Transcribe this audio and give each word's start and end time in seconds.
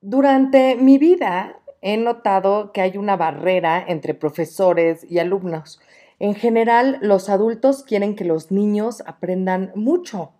Durante 0.00 0.76
mi 0.76 0.96
vida 0.96 1.58
he 1.82 1.96
notado 1.96 2.70
que 2.70 2.82
hay 2.82 2.96
una 2.96 3.16
barrera 3.16 3.84
entre 3.84 4.14
profesores 4.14 5.04
y 5.10 5.18
alumnos. 5.18 5.80
En 6.20 6.36
general, 6.36 6.98
los 7.00 7.28
adultos 7.28 7.82
quieren 7.82 8.14
que 8.14 8.24
los 8.24 8.52
niños 8.52 9.02
aprendan 9.06 9.72
mucho. 9.74 10.30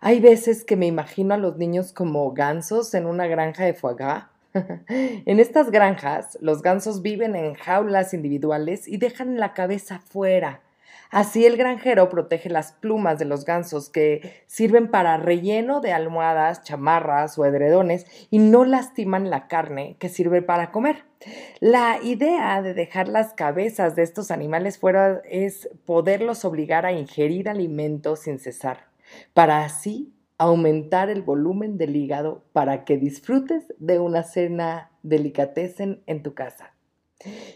Hay 0.00 0.20
veces 0.20 0.62
que 0.62 0.76
me 0.76 0.86
imagino 0.86 1.32
a 1.32 1.38
los 1.38 1.56
niños 1.56 1.94
como 1.94 2.32
gansos 2.32 2.92
en 2.92 3.06
una 3.06 3.26
granja 3.26 3.64
de 3.64 3.72
foie 3.72 3.94
gras. 3.94 4.24
en 4.52 5.40
estas 5.40 5.70
granjas, 5.70 6.36
los 6.42 6.60
gansos 6.60 7.00
viven 7.00 7.34
en 7.34 7.54
jaulas 7.54 8.12
individuales 8.12 8.86
y 8.88 8.98
dejan 8.98 9.40
la 9.40 9.54
cabeza 9.54 10.00
fuera. 10.00 10.60
Así 11.12 11.44
el 11.44 11.58
granjero 11.58 12.08
protege 12.08 12.48
las 12.48 12.72
plumas 12.72 13.18
de 13.18 13.26
los 13.26 13.44
gansos 13.44 13.90
que 13.90 14.44
sirven 14.46 14.90
para 14.90 15.18
relleno 15.18 15.82
de 15.82 15.92
almohadas, 15.92 16.62
chamarras 16.64 17.38
o 17.38 17.44
edredones 17.44 18.06
y 18.30 18.38
no 18.38 18.64
lastiman 18.64 19.28
la 19.28 19.46
carne 19.46 19.96
que 19.98 20.08
sirve 20.08 20.40
para 20.40 20.70
comer. 20.70 21.04
La 21.60 21.98
idea 22.02 22.62
de 22.62 22.72
dejar 22.72 23.08
las 23.08 23.34
cabezas 23.34 23.94
de 23.94 24.04
estos 24.04 24.30
animales 24.30 24.78
fuera 24.78 25.20
es 25.28 25.68
poderlos 25.84 26.46
obligar 26.46 26.86
a 26.86 26.92
ingerir 26.92 27.50
alimentos 27.50 28.20
sin 28.20 28.38
cesar, 28.38 28.86
para 29.34 29.66
así 29.66 30.14
aumentar 30.38 31.10
el 31.10 31.20
volumen 31.20 31.76
del 31.76 31.94
hígado 31.94 32.42
para 32.54 32.86
que 32.86 32.96
disfrutes 32.96 33.66
de 33.78 33.98
una 33.98 34.22
cena 34.22 34.90
delicatessen 35.02 36.02
en 36.06 36.22
tu 36.22 36.32
casa. 36.32 36.72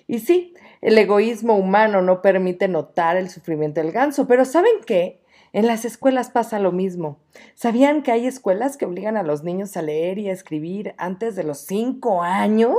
Y 0.07 0.21
sí, 0.21 0.55
el 0.81 0.97
egoísmo 0.99 1.57
humano 1.57 2.03
no 2.03 2.23
permite 2.23 2.69
notar 2.69 3.17
el 3.17 3.31
sufrimiento 3.31 3.81
del 3.81 3.93
ganso, 3.93 4.27
pero 4.27 4.45
¿saben 4.45 4.81
qué? 4.87 5.21
En 5.53 5.67
las 5.67 5.85
escuelas 5.85 6.31
pasa 6.31 6.59
lo 6.59 6.71
mismo. 6.71 7.19
¿Sabían 7.55 8.03
que 8.03 8.13
hay 8.13 8.27
escuelas 8.27 8.77
que 8.77 8.85
obligan 8.85 9.17
a 9.17 9.23
los 9.23 9.43
niños 9.43 9.77
a 9.77 9.83
leer 9.83 10.19
y 10.19 10.29
a 10.29 10.33
escribir 10.33 10.95
antes 10.99 11.35
de 11.35 11.45
los 11.45 11.61
cinco 11.61 12.23
años? 12.23 12.77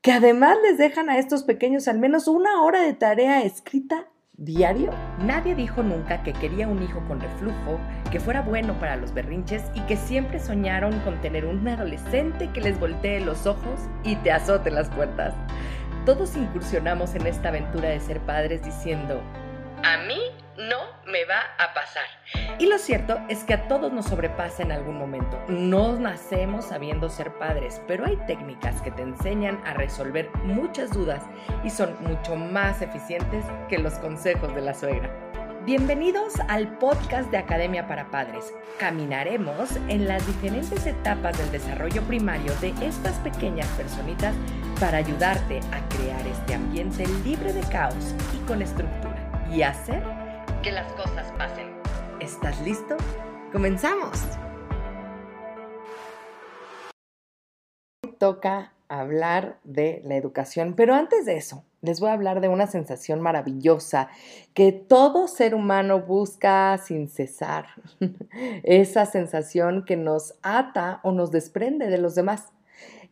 Que 0.00 0.12
además 0.12 0.56
les 0.62 0.78
dejan 0.78 1.10
a 1.10 1.18
estos 1.18 1.42
pequeños 1.42 1.86
al 1.86 1.98
menos 1.98 2.28
una 2.28 2.62
hora 2.62 2.80
de 2.80 2.94
tarea 2.94 3.42
escrita 3.42 4.08
diario. 4.38 4.92
Nadie 5.18 5.56
dijo 5.56 5.82
nunca 5.82 6.22
que 6.22 6.32
quería 6.32 6.68
un 6.68 6.80
hijo 6.82 7.02
con 7.08 7.20
reflujo, 7.20 7.78
que 8.10 8.20
fuera 8.20 8.40
bueno 8.40 8.78
para 8.78 8.96
los 8.96 9.12
berrinches 9.12 9.64
y 9.74 9.80
que 9.82 9.96
siempre 9.96 10.38
soñaron 10.38 10.98
con 11.00 11.20
tener 11.20 11.44
un 11.44 11.66
adolescente 11.66 12.48
que 12.54 12.60
les 12.60 12.78
voltee 12.78 13.20
los 13.20 13.46
ojos 13.46 13.80
y 14.04 14.14
te 14.16 14.30
azote 14.30 14.70
las 14.70 14.88
puertas 14.90 15.34
todos 16.08 16.36
incursionamos 16.36 17.14
en 17.16 17.26
esta 17.26 17.50
aventura 17.50 17.90
de 17.90 18.00
ser 18.00 18.18
padres 18.20 18.64
diciendo, 18.64 19.20
a 19.84 19.98
mí 20.06 20.18
no 20.56 20.78
me 21.06 21.26
va 21.26 21.38
a 21.58 21.74
pasar. 21.74 22.06
Y 22.58 22.64
lo 22.64 22.78
cierto 22.78 23.20
es 23.28 23.44
que 23.44 23.52
a 23.52 23.68
todos 23.68 23.92
nos 23.92 24.06
sobrepasa 24.06 24.62
en 24.62 24.72
algún 24.72 24.96
momento. 24.96 25.38
No 25.48 25.98
nacemos 25.98 26.64
sabiendo 26.64 27.10
ser 27.10 27.34
padres, 27.34 27.82
pero 27.86 28.06
hay 28.06 28.16
técnicas 28.26 28.80
que 28.80 28.90
te 28.90 29.02
enseñan 29.02 29.60
a 29.66 29.74
resolver 29.74 30.30
muchas 30.44 30.92
dudas 30.92 31.24
y 31.62 31.68
son 31.68 31.94
mucho 32.00 32.36
más 32.36 32.80
eficientes 32.80 33.44
que 33.68 33.76
los 33.76 33.92
consejos 33.98 34.54
de 34.54 34.62
la 34.62 34.72
suegra. 34.72 35.27
Bienvenidos 35.68 36.32
al 36.48 36.78
podcast 36.78 37.30
de 37.30 37.36
Academia 37.36 37.86
para 37.86 38.10
Padres. 38.10 38.54
Caminaremos 38.78 39.76
en 39.88 40.08
las 40.08 40.26
diferentes 40.26 40.86
etapas 40.86 41.36
del 41.36 41.52
desarrollo 41.52 42.00
primario 42.04 42.54
de 42.62 42.72
estas 42.80 43.16
pequeñas 43.16 43.68
personitas 43.76 44.34
para 44.80 44.96
ayudarte 44.96 45.60
a 45.70 45.86
crear 45.90 46.26
este 46.26 46.54
ambiente 46.54 47.04
libre 47.22 47.52
de 47.52 47.60
caos 47.68 48.14
y 48.34 48.46
con 48.46 48.62
estructura 48.62 49.46
y 49.52 49.60
hacer 49.60 50.02
que 50.62 50.72
las 50.72 50.90
cosas 50.94 51.30
pasen. 51.32 51.68
¿Estás 52.18 52.58
listo? 52.62 52.96
¡Comenzamos! 53.52 54.22
Toca 58.16 58.72
hablar 58.88 59.60
de 59.64 60.00
la 60.06 60.16
educación, 60.16 60.72
pero 60.74 60.94
antes 60.94 61.26
de 61.26 61.36
eso, 61.36 61.67
les 61.80 62.00
voy 62.00 62.10
a 62.10 62.14
hablar 62.14 62.40
de 62.40 62.48
una 62.48 62.66
sensación 62.66 63.20
maravillosa 63.20 64.08
que 64.54 64.72
todo 64.72 65.28
ser 65.28 65.54
humano 65.54 66.00
busca 66.00 66.76
sin 66.78 67.08
cesar. 67.08 67.66
Esa 68.62 69.06
sensación 69.06 69.84
que 69.84 69.96
nos 69.96 70.34
ata 70.42 71.00
o 71.02 71.12
nos 71.12 71.30
desprende 71.30 71.88
de 71.88 71.98
los 71.98 72.14
demás. 72.14 72.46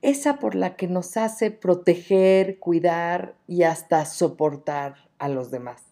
Esa 0.02 0.38
por 0.38 0.54
la 0.54 0.76
que 0.76 0.88
nos 0.88 1.16
hace 1.16 1.50
proteger, 1.50 2.58
cuidar 2.58 3.34
y 3.46 3.62
hasta 3.62 4.04
soportar 4.04 4.94
a 5.18 5.28
los 5.28 5.50
demás. 5.50 5.82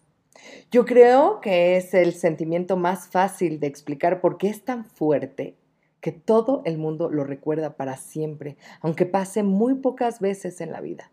Yo 0.69 0.85
creo 0.85 1.39
que 1.41 1.77
es 1.77 1.93
el 1.93 2.13
sentimiento 2.13 2.77
más 2.77 3.07
fácil 3.07 3.59
de 3.59 3.67
explicar 3.67 4.21
por 4.21 4.37
qué 4.37 4.49
es 4.49 4.63
tan 4.63 4.85
fuerte 4.85 5.55
que 6.01 6.11
todo 6.11 6.61
el 6.65 6.77
mundo 6.77 7.09
lo 7.09 7.23
recuerda 7.23 7.77
para 7.77 7.97
siempre, 7.97 8.57
aunque 8.81 9.07
pase 9.07 9.41
muy 9.41 9.75
pocas 9.75 10.19
veces 10.19 10.61
en 10.61 10.71
la 10.71 10.81
vida. 10.81 11.11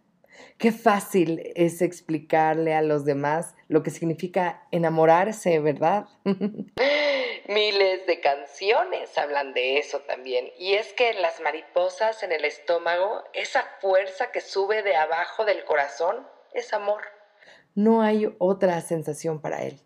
Qué 0.59 0.73
fácil 0.73 1.53
es 1.57 1.83
explicarle 1.83 2.75
a 2.75 2.83
los 2.83 3.05
demás 3.05 3.55
lo 3.69 3.83
que 3.83 3.91
significa 3.91 4.67
enamorarse, 4.71 5.59
¿verdad? 5.59 6.07
Miles 7.49 8.07
de 8.07 8.21
canciones 8.21 9.17
hablan 9.19 9.55
de 9.55 9.79
eso 9.79 10.01
también. 10.01 10.47
Y 10.59 10.75
es 10.75 10.93
que 10.93 11.15
las 11.15 11.41
mariposas 11.41 12.23
en 12.23 12.33
el 12.33 12.45
estómago, 12.45 13.25
esa 13.33 13.65
fuerza 13.81 14.31
que 14.31 14.41
sube 14.41 14.83
de 14.83 14.95
abajo 14.95 15.45
del 15.45 15.65
corazón, 15.65 16.27
es 16.55 16.73
amor. 16.73 17.03
No 17.75 18.03
hay 18.03 18.33
otra 18.39 18.81
sensación 18.81 19.41
para 19.41 19.65
él. 19.65 19.81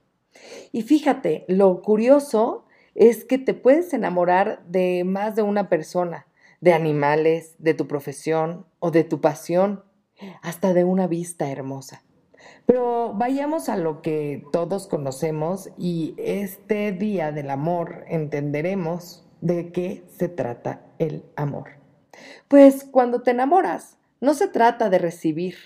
Y 0.73 0.83
fíjate, 0.83 1.45
lo 1.49 1.81
curioso 1.81 2.67
es 2.95 3.25
que 3.25 3.39
te 3.39 3.55
puedes 3.55 3.95
enamorar 3.95 4.63
de 4.67 5.05
más 5.05 5.37
de 5.37 5.43
una 5.43 5.69
persona, 5.69 6.27
de 6.61 6.75
animales, 6.75 7.55
de 7.59 7.75
tu 7.75 7.87
profesión 7.87 8.67
o 8.79 8.91
de 8.91 9.05
tu 9.05 9.21
pasión 9.21 9.86
hasta 10.43 10.75
de 10.75 10.85
una 10.85 11.07
vista 11.07 11.51
hermosa. 11.51 12.03
Pero 12.67 13.15
vayamos 13.15 13.69
a 13.69 13.77
lo 13.77 14.03
que 14.03 14.45
todos 14.53 14.87
conocemos 14.87 15.71
y 15.79 16.15
este 16.19 16.93
día 16.93 17.33
del 17.33 17.51
amor 17.51 18.05
entenderemos 18.09 19.27
de 19.41 19.73
qué 19.73 20.05
se 20.09 20.29
trata 20.29 20.85
el 20.99 21.25
amor. 21.37 21.71
Pues 22.49 22.85
cuando 22.85 23.23
te 23.23 23.33
enamoras, 23.33 23.99
no 24.21 24.35
se 24.35 24.49
trata 24.49 24.91
de 24.91 24.99
recibir, 24.99 25.57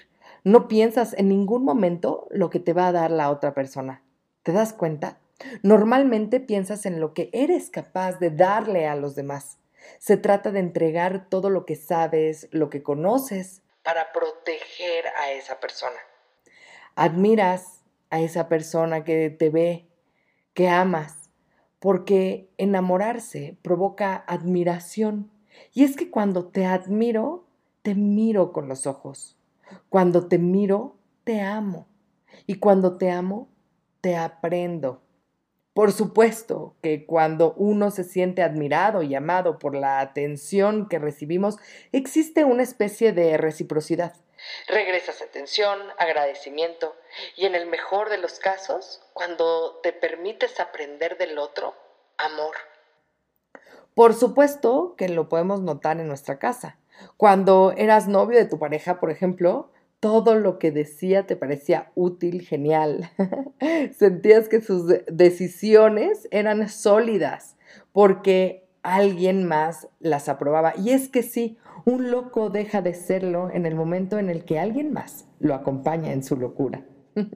no 0.44 0.68
piensas 0.68 1.14
en 1.14 1.28
ningún 1.28 1.64
momento 1.64 2.26
lo 2.30 2.50
que 2.50 2.60
te 2.60 2.72
va 2.72 2.88
a 2.88 2.92
dar 2.92 3.10
la 3.10 3.30
otra 3.30 3.54
persona. 3.54 4.02
¿Te 4.42 4.52
das 4.52 4.72
cuenta? 4.72 5.18
Normalmente 5.62 6.40
piensas 6.40 6.86
en 6.86 7.00
lo 7.00 7.14
que 7.14 7.30
eres 7.32 7.70
capaz 7.70 8.18
de 8.18 8.30
darle 8.30 8.86
a 8.86 8.96
los 8.96 9.14
demás. 9.14 9.58
Se 9.98 10.16
trata 10.16 10.50
de 10.50 10.60
entregar 10.60 11.28
todo 11.28 11.48
lo 11.50 11.64
que 11.64 11.76
sabes, 11.76 12.48
lo 12.50 12.68
que 12.68 12.82
conoces, 12.82 13.62
para 13.82 14.12
proteger 14.12 15.06
a 15.16 15.32
esa 15.32 15.60
persona. 15.60 15.98
Admiras 16.94 17.82
a 18.10 18.20
esa 18.20 18.48
persona 18.48 19.04
que 19.04 19.30
te 19.30 19.50
ve, 19.50 19.86
que 20.54 20.68
amas, 20.68 21.30
porque 21.78 22.50
enamorarse 22.58 23.56
provoca 23.62 24.16
admiración. 24.26 25.30
Y 25.72 25.84
es 25.84 25.96
que 25.96 26.10
cuando 26.10 26.48
te 26.48 26.66
admiro, 26.66 27.46
te 27.82 27.94
miro 27.94 28.52
con 28.52 28.68
los 28.68 28.86
ojos. 28.86 29.36
Cuando 29.88 30.28
te 30.28 30.38
miro, 30.38 30.96
te 31.24 31.40
amo. 31.40 31.86
Y 32.46 32.56
cuando 32.56 32.98
te 32.98 33.10
amo, 33.10 33.48
te 34.00 34.16
aprendo. 34.16 35.02
Por 35.72 35.92
supuesto 35.92 36.74
que 36.82 37.06
cuando 37.06 37.52
uno 37.54 37.90
se 37.90 38.02
siente 38.02 38.42
admirado 38.42 39.02
y 39.02 39.14
amado 39.14 39.58
por 39.58 39.76
la 39.76 40.00
atención 40.00 40.88
que 40.88 40.98
recibimos, 40.98 41.58
existe 41.92 42.44
una 42.44 42.64
especie 42.64 43.12
de 43.12 43.36
reciprocidad. 43.36 44.14
Regresas 44.66 45.22
atención, 45.22 45.78
agradecimiento 45.98 46.96
y 47.36 47.46
en 47.46 47.54
el 47.54 47.66
mejor 47.66 48.08
de 48.08 48.18
los 48.18 48.38
casos, 48.38 49.00
cuando 49.12 49.78
te 49.82 49.92
permites 49.92 50.58
aprender 50.58 51.18
del 51.18 51.38
otro, 51.38 51.74
amor. 52.16 52.56
Por 53.94 54.14
supuesto 54.14 54.94
que 54.96 55.08
lo 55.08 55.28
podemos 55.28 55.60
notar 55.60 56.00
en 56.00 56.08
nuestra 56.08 56.38
casa. 56.38 56.78
Cuando 57.16 57.74
eras 57.76 58.08
novio 58.08 58.38
de 58.38 58.46
tu 58.46 58.58
pareja, 58.58 58.98
por 58.98 59.10
ejemplo, 59.10 59.70
todo 60.00 60.34
lo 60.34 60.58
que 60.58 60.72
decía 60.72 61.26
te 61.26 61.36
parecía 61.36 61.92
útil, 61.94 62.40
genial. 62.40 63.10
Sentías 63.96 64.48
que 64.48 64.62
sus 64.62 64.86
decisiones 65.06 66.26
eran 66.30 66.68
sólidas 66.68 67.56
porque 67.92 68.66
alguien 68.82 69.44
más 69.44 69.88
las 70.00 70.30
aprobaba. 70.30 70.72
Y 70.76 70.90
es 70.90 71.10
que 71.10 71.22
sí, 71.22 71.58
un 71.84 72.10
loco 72.10 72.48
deja 72.48 72.80
de 72.80 72.94
serlo 72.94 73.50
en 73.50 73.66
el 73.66 73.74
momento 73.74 74.18
en 74.18 74.30
el 74.30 74.44
que 74.44 74.58
alguien 74.58 74.92
más 74.92 75.28
lo 75.38 75.54
acompaña 75.54 76.12
en 76.12 76.24
su 76.24 76.36
locura. 76.36 76.82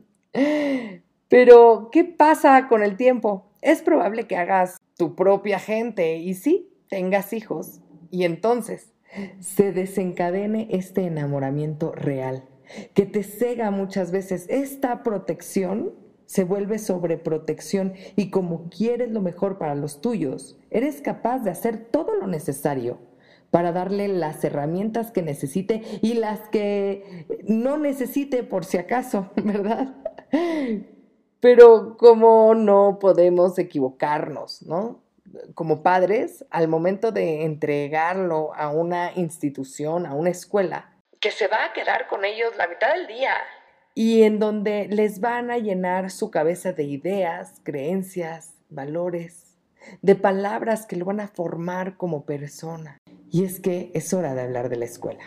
Pero, 1.29 1.91
¿qué 1.93 2.05
pasa 2.05 2.67
con 2.69 2.83
el 2.83 2.97
tiempo? 2.97 3.51
Es 3.61 3.83
probable 3.83 4.27
que 4.27 4.37
hagas 4.37 4.79
tu 4.97 5.15
propia 5.15 5.59
gente 5.59 6.17
y 6.17 6.35
sí, 6.35 6.71
tengas 6.89 7.33
hijos. 7.35 7.81
Y 8.11 8.25
entonces 8.25 8.93
se 9.41 9.73
desencadene 9.73 10.69
este 10.71 11.03
enamoramiento 11.03 11.93
real 11.93 12.45
que 12.95 13.07
te 13.07 13.23
cega 13.23 13.71
muchas 13.71 14.11
veces. 14.11 14.47
Esta 14.49 15.03
protección 15.03 15.93
se 16.27 16.45
vuelve 16.45 16.79
sobreprotección 16.79 17.95
y 18.17 18.31
como 18.31 18.69
quieres 18.71 19.11
lo 19.11 19.21
mejor 19.21 19.59
para 19.59 19.75
los 19.75 20.01
tuyos, 20.01 20.59
eres 20.71 21.01
capaz 21.01 21.41
de 21.41 21.51
hacer 21.51 21.89
todo 21.91 22.15
lo 22.15 22.27
necesario 22.27 22.99
para 23.51 23.71
darle 23.71 24.09
las 24.09 24.43
herramientas 24.43 25.13
que 25.13 25.23
necesite 25.23 25.83
y 26.03 26.15
las 26.15 26.41
que 26.49 27.27
no 27.47 27.77
necesite 27.77 28.43
por 28.43 28.65
si 28.65 28.79
acaso, 28.79 29.31
¿verdad? 29.37 29.95
Pero 31.39 31.97
como 31.97 32.55
no 32.55 32.99
podemos 33.01 33.59
equivocarnos, 33.59 34.63
¿no? 34.63 35.03
Como 35.55 35.83
padres, 35.83 36.45
al 36.51 36.69
momento 36.69 37.13
de 37.13 37.45
entregarlo 37.45 38.53
a 38.55 38.71
una 38.71 39.13
institución, 39.15 40.07
a 40.07 40.15
una 40.15 40.31
escuela, 40.31 40.94
que 41.25 41.31
se 41.31 41.49
va 41.49 41.65
a 41.65 41.73
quedar 41.73 42.07
con 42.07 42.23
ellos 42.27 42.55
la 42.59 42.69
mitad 42.69 42.93
del 42.93 43.07
día. 43.07 43.33
Y 43.95 44.25
en 44.25 44.39
donde 44.39 44.89
les 44.89 45.21
van 45.21 45.51
a 45.51 45.57
llenar 45.57 46.11
su 46.11 46.31
cabeza 46.31 46.75
de 46.75 46.85
ideas, 46.85 47.63
creencias, 47.63 48.53
valores, 48.69 49.57
de 50.03 50.17
palabras 50.17 50.85
que 50.85 50.97
lo 50.97 51.07
van 51.07 51.21
a 51.21 51.29
formar 51.29 51.97
como 51.97 52.27
persona. 52.27 52.99
Y 53.31 53.45
es 53.45 53.59
que 53.59 53.91
es 53.95 54.13
hora 54.13 54.35
de 54.35 54.43
hablar 54.43 54.69
de 54.69 54.77
la 54.77 54.85
escuela. 54.85 55.25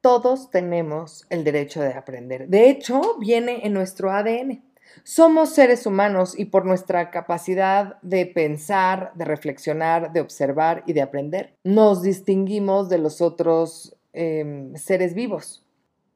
Todos 0.00 0.50
tenemos 0.50 1.26
el 1.28 1.44
derecho 1.44 1.82
de 1.82 1.92
aprender. 1.92 2.48
De 2.48 2.70
hecho, 2.70 3.18
viene 3.18 3.66
en 3.66 3.74
nuestro 3.74 4.12
ADN. 4.12 4.64
Somos 5.02 5.50
seres 5.50 5.84
humanos 5.84 6.38
y 6.38 6.46
por 6.46 6.64
nuestra 6.64 7.10
capacidad 7.10 8.00
de 8.00 8.24
pensar, 8.24 9.12
de 9.14 9.26
reflexionar, 9.26 10.14
de 10.14 10.22
observar 10.22 10.84
y 10.86 10.94
de 10.94 11.02
aprender, 11.02 11.54
nos 11.64 12.00
distinguimos 12.00 12.88
de 12.88 12.98
los 12.98 13.20
otros 13.20 13.93
em, 14.14 14.74
seres 14.76 15.14
vivos. 15.14 15.64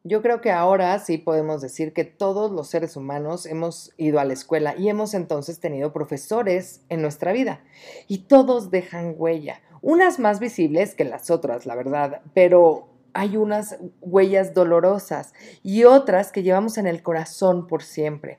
Yo 0.05 0.23
creo 0.23 0.41
que 0.41 0.51
ahora 0.51 0.99
sí 1.01 1.19
podemos 1.19 1.61
decir 1.61 1.93
que 1.93 2.05
todos 2.05 2.51
los 2.51 2.69
seres 2.69 2.97
humanos 2.97 3.45
hemos 3.45 3.93
ido 3.99 4.21
a 4.21 4.25
la 4.25 4.33
escuela 4.33 4.75
y 4.77 4.89
hemos 4.89 5.13
entonces 5.13 5.61
tenido 5.61 5.93
profesores 5.93 6.81
en 6.89 7.03
nuestra 7.03 7.33
vida 7.33 7.63
y 8.07 8.21
todos 8.21 8.71
dejan 8.71 9.15
huella, 9.19 9.61
unas 9.83 10.19
más 10.19 10.41
visibles 10.41 10.95
que 10.95 11.05
las 11.05 11.31
otras, 11.31 11.67
la 11.67 11.75
verdad, 11.75 12.23
pero 12.33 12.89
hay 13.13 13.37
unas 13.37 13.77
huellas 14.01 14.55
dolorosas 14.55 15.35
y 15.63 15.85
otras 15.85 16.33
que 16.33 16.43
llevamos 16.43 16.79
en 16.79 16.87
el 16.87 17.03
corazón 17.03 17.67
por 17.67 17.83
siempre. 17.83 18.39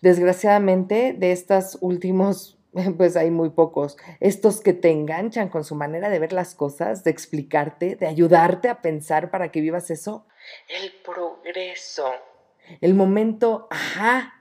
Desgraciadamente, 0.00 1.14
de 1.16 1.30
estos 1.30 1.78
últimos, 1.80 2.58
pues 2.96 3.16
hay 3.16 3.30
muy 3.30 3.50
pocos, 3.50 3.96
estos 4.20 4.60
que 4.60 4.72
te 4.72 4.90
enganchan 4.90 5.48
con 5.48 5.64
su 5.64 5.74
manera 5.74 6.08
de 6.08 6.18
ver 6.18 6.32
las 6.32 6.54
cosas, 6.54 7.04
de 7.04 7.10
explicarte, 7.10 7.96
de 7.96 8.06
ayudarte 8.06 8.68
a 8.68 8.80
pensar 8.80 9.30
para 9.30 9.50
que 9.50 9.60
vivas 9.60 9.90
eso. 9.90 10.26
El 10.68 10.92
progreso. 11.04 12.10
El 12.80 12.94
momento, 12.94 13.68
ajá, 13.70 14.34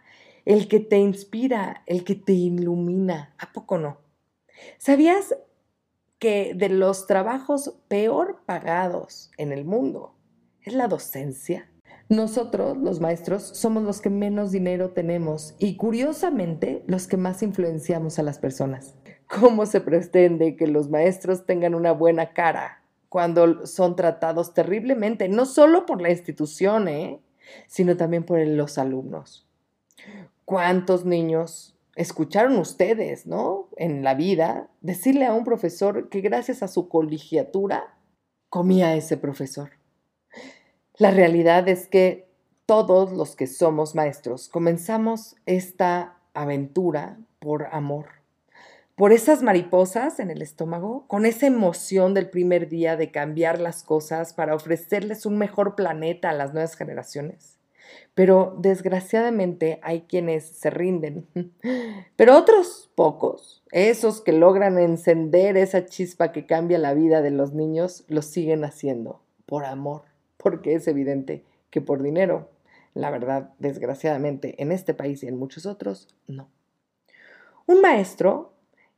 el 0.45 0.67
que 0.67 0.79
te 0.79 0.97
inspira, 0.97 1.83
el 1.85 2.03
que 2.03 2.15
te 2.15 2.33
ilumina. 2.33 3.35
¿A 3.37 3.51
poco 3.51 3.77
no? 3.77 3.99
¿Sabías 4.77 5.35
que 6.19 6.53
de 6.55 6.69
los 6.69 7.07
trabajos 7.07 7.79
peor 7.87 8.43
pagados 8.45 9.31
en 9.37 9.51
el 9.51 9.65
mundo 9.65 10.15
es 10.61 10.73
la 10.73 10.87
docencia? 10.87 11.70
Nosotros, 12.11 12.77
los 12.77 12.99
maestros, 12.99 13.41
somos 13.41 13.83
los 13.83 14.01
que 14.01 14.09
menos 14.09 14.51
dinero 14.51 14.89
tenemos 14.89 15.55
y 15.59 15.77
curiosamente 15.77 16.83
los 16.85 17.07
que 17.07 17.15
más 17.15 17.41
influenciamos 17.41 18.19
a 18.19 18.23
las 18.23 18.37
personas. 18.37 18.95
¿Cómo 19.27 19.65
se 19.65 19.79
pretende 19.79 20.57
que 20.57 20.67
los 20.67 20.89
maestros 20.89 21.45
tengan 21.45 21.73
una 21.73 21.93
buena 21.93 22.33
cara 22.33 22.83
cuando 23.07 23.65
son 23.65 23.95
tratados 23.95 24.53
terriblemente, 24.53 25.29
no 25.29 25.45
solo 25.45 25.85
por 25.85 26.01
la 26.01 26.11
institución, 26.11 26.89
¿eh? 26.89 27.21
sino 27.67 27.95
también 27.95 28.25
por 28.25 28.45
los 28.45 28.77
alumnos? 28.77 29.47
¿Cuántos 30.43 31.05
niños 31.05 31.77
escucharon 31.95 32.57
ustedes, 32.57 33.25
¿no? 33.25 33.69
En 33.77 34.03
la 34.03 34.15
vida, 34.15 34.69
decirle 34.81 35.27
a 35.27 35.33
un 35.33 35.45
profesor 35.45 36.09
que 36.09 36.19
gracias 36.19 36.61
a 36.61 36.67
su 36.67 36.89
colegiatura 36.89 37.95
comía 38.49 38.95
ese 38.95 39.15
profesor. 39.15 39.80
La 41.01 41.09
realidad 41.09 41.67
es 41.67 41.87
que 41.87 42.27
todos 42.67 43.11
los 43.11 43.35
que 43.35 43.47
somos 43.47 43.95
maestros 43.95 44.47
comenzamos 44.47 45.35
esta 45.47 46.19
aventura 46.35 47.17
por 47.39 47.65
amor, 47.71 48.05
por 48.93 49.11
esas 49.11 49.41
mariposas 49.41 50.19
en 50.19 50.29
el 50.29 50.43
estómago, 50.43 51.05
con 51.07 51.25
esa 51.25 51.47
emoción 51.47 52.13
del 52.13 52.29
primer 52.29 52.69
día 52.69 52.97
de 52.97 53.09
cambiar 53.09 53.59
las 53.59 53.81
cosas 53.81 54.35
para 54.35 54.53
ofrecerles 54.53 55.25
un 55.25 55.39
mejor 55.39 55.73
planeta 55.73 56.29
a 56.29 56.33
las 56.33 56.53
nuevas 56.53 56.75
generaciones. 56.75 57.57
Pero 58.13 58.55
desgraciadamente 58.59 59.79
hay 59.81 60.01
quienes 60.01 60.45
se 60.45 60.69
rinden, 60.69 61.25
pero 62.15 62.37
otros 62.37 62.91
pocos, 62.93 63.63
esos 63.71 64.21
que 64.21 64.33
logran 64.33 64.77
encender 64.77 65.57
esa 65.57 65.83
chispa 65.83 66.31
que 66.31 66.45
cambia 66.45 66.77
la 66.77 66.93
vida 66.93 67.23
de 67.23 67.31
los 67.31 67.53
niños, 67.53 68.03
lo 68.07 68.21
siguen 68.21 68.63
haciendo 68.63 69.23
por 69.47 69.65
amor 69.65 70.10
porque 70.41 70.75
es 70.75 70.87
evidente 70.87 71.43
que 71.69 71.81
por 71.81 72.01
dinero, 72.01 72.49
la 72.93 73.09
verdad, 73.09 73.51
desgraciadamente, 73.59 74.61
en 74.61 74.71
este 74.71 74.93
país 74.93 75.23
y 75.23 75.27
en 75.27 75.37
muchos 75.37 75.65
otros, 75.65 76.07
no. 76.27 76.49
Un 77.67 77.81
maestro 77.81 78.53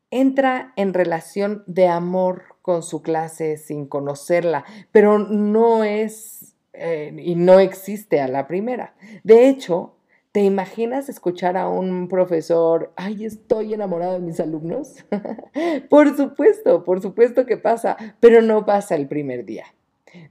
entra 0.10 0.74
en 0.76 0.94
relación 0.94 1.64
de 1.68 1.88
amor 1.88 2.44
con 2.62 2.84
su 2.84 3.02
clase 3.02 3.58
sin 3.58 3.88
conocerla, 3.88 4.64
pero 4.92 5.20
no 5.20 5.84
es 5.84 6.56
eh, 6.74 7.16
y 7.18 7.36
no 7.36 7.60
existe 7.60 8.22
a 8.22 8.28
la 8.28 8.48
primera. 8.48 8.96
De 9.24 9.48
hecho, 9.48 9.96
¿te 10.32 10.42
imaginas 10.42 11.10
escuchar 11.10 11.58
a 11.58 11.68
un 11.68 12.08
profesor, 12.08 12.94
ay, 12.96 13.26
estoy 13.26 13.74
enamorado 13.74 14.14
de 14.14 14.20
mis 14.20 14.40
alumnos? 14.40 15.06
por 15.90 16.16
supuesto, 16.16 16.84
por 16.84 17.02
supuesto 17.02 17.46
que 17.46 17.58
pasa, 17.58 17.98
pero 18.20 18.42
no 18.42 18.66
pasa 18.66 18.96
el 18.96 19.08
primer 19.08 19.46
día. 19.46 19.66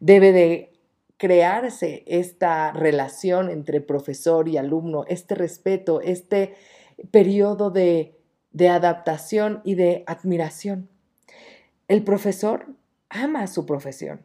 Debe 0.01 0.33
de 0.33 0.72
crearse 1.23 2.03
esta 2.09 2.73
relación 2.73 3.49
entre 3.49 3.81
profesor 3.81 4.49
y 4.49 4.57
alumno, 4.57 5.05
este 5.07 5.37
respeto, 5.37 6.01
este 6.01 6.57
periodo 7.13 7.71
de, 7.71 8.19
de 8.51 8.69
adaptación 8.69 9.61
y 9.63 9.77
de 9.77 10.03
admiración. 10.09 10.89
El 11.87 12.03
profesor 12.03 12.67
ama 13.09 13.47
su 13.47 13.67
profesión 13.67 14.23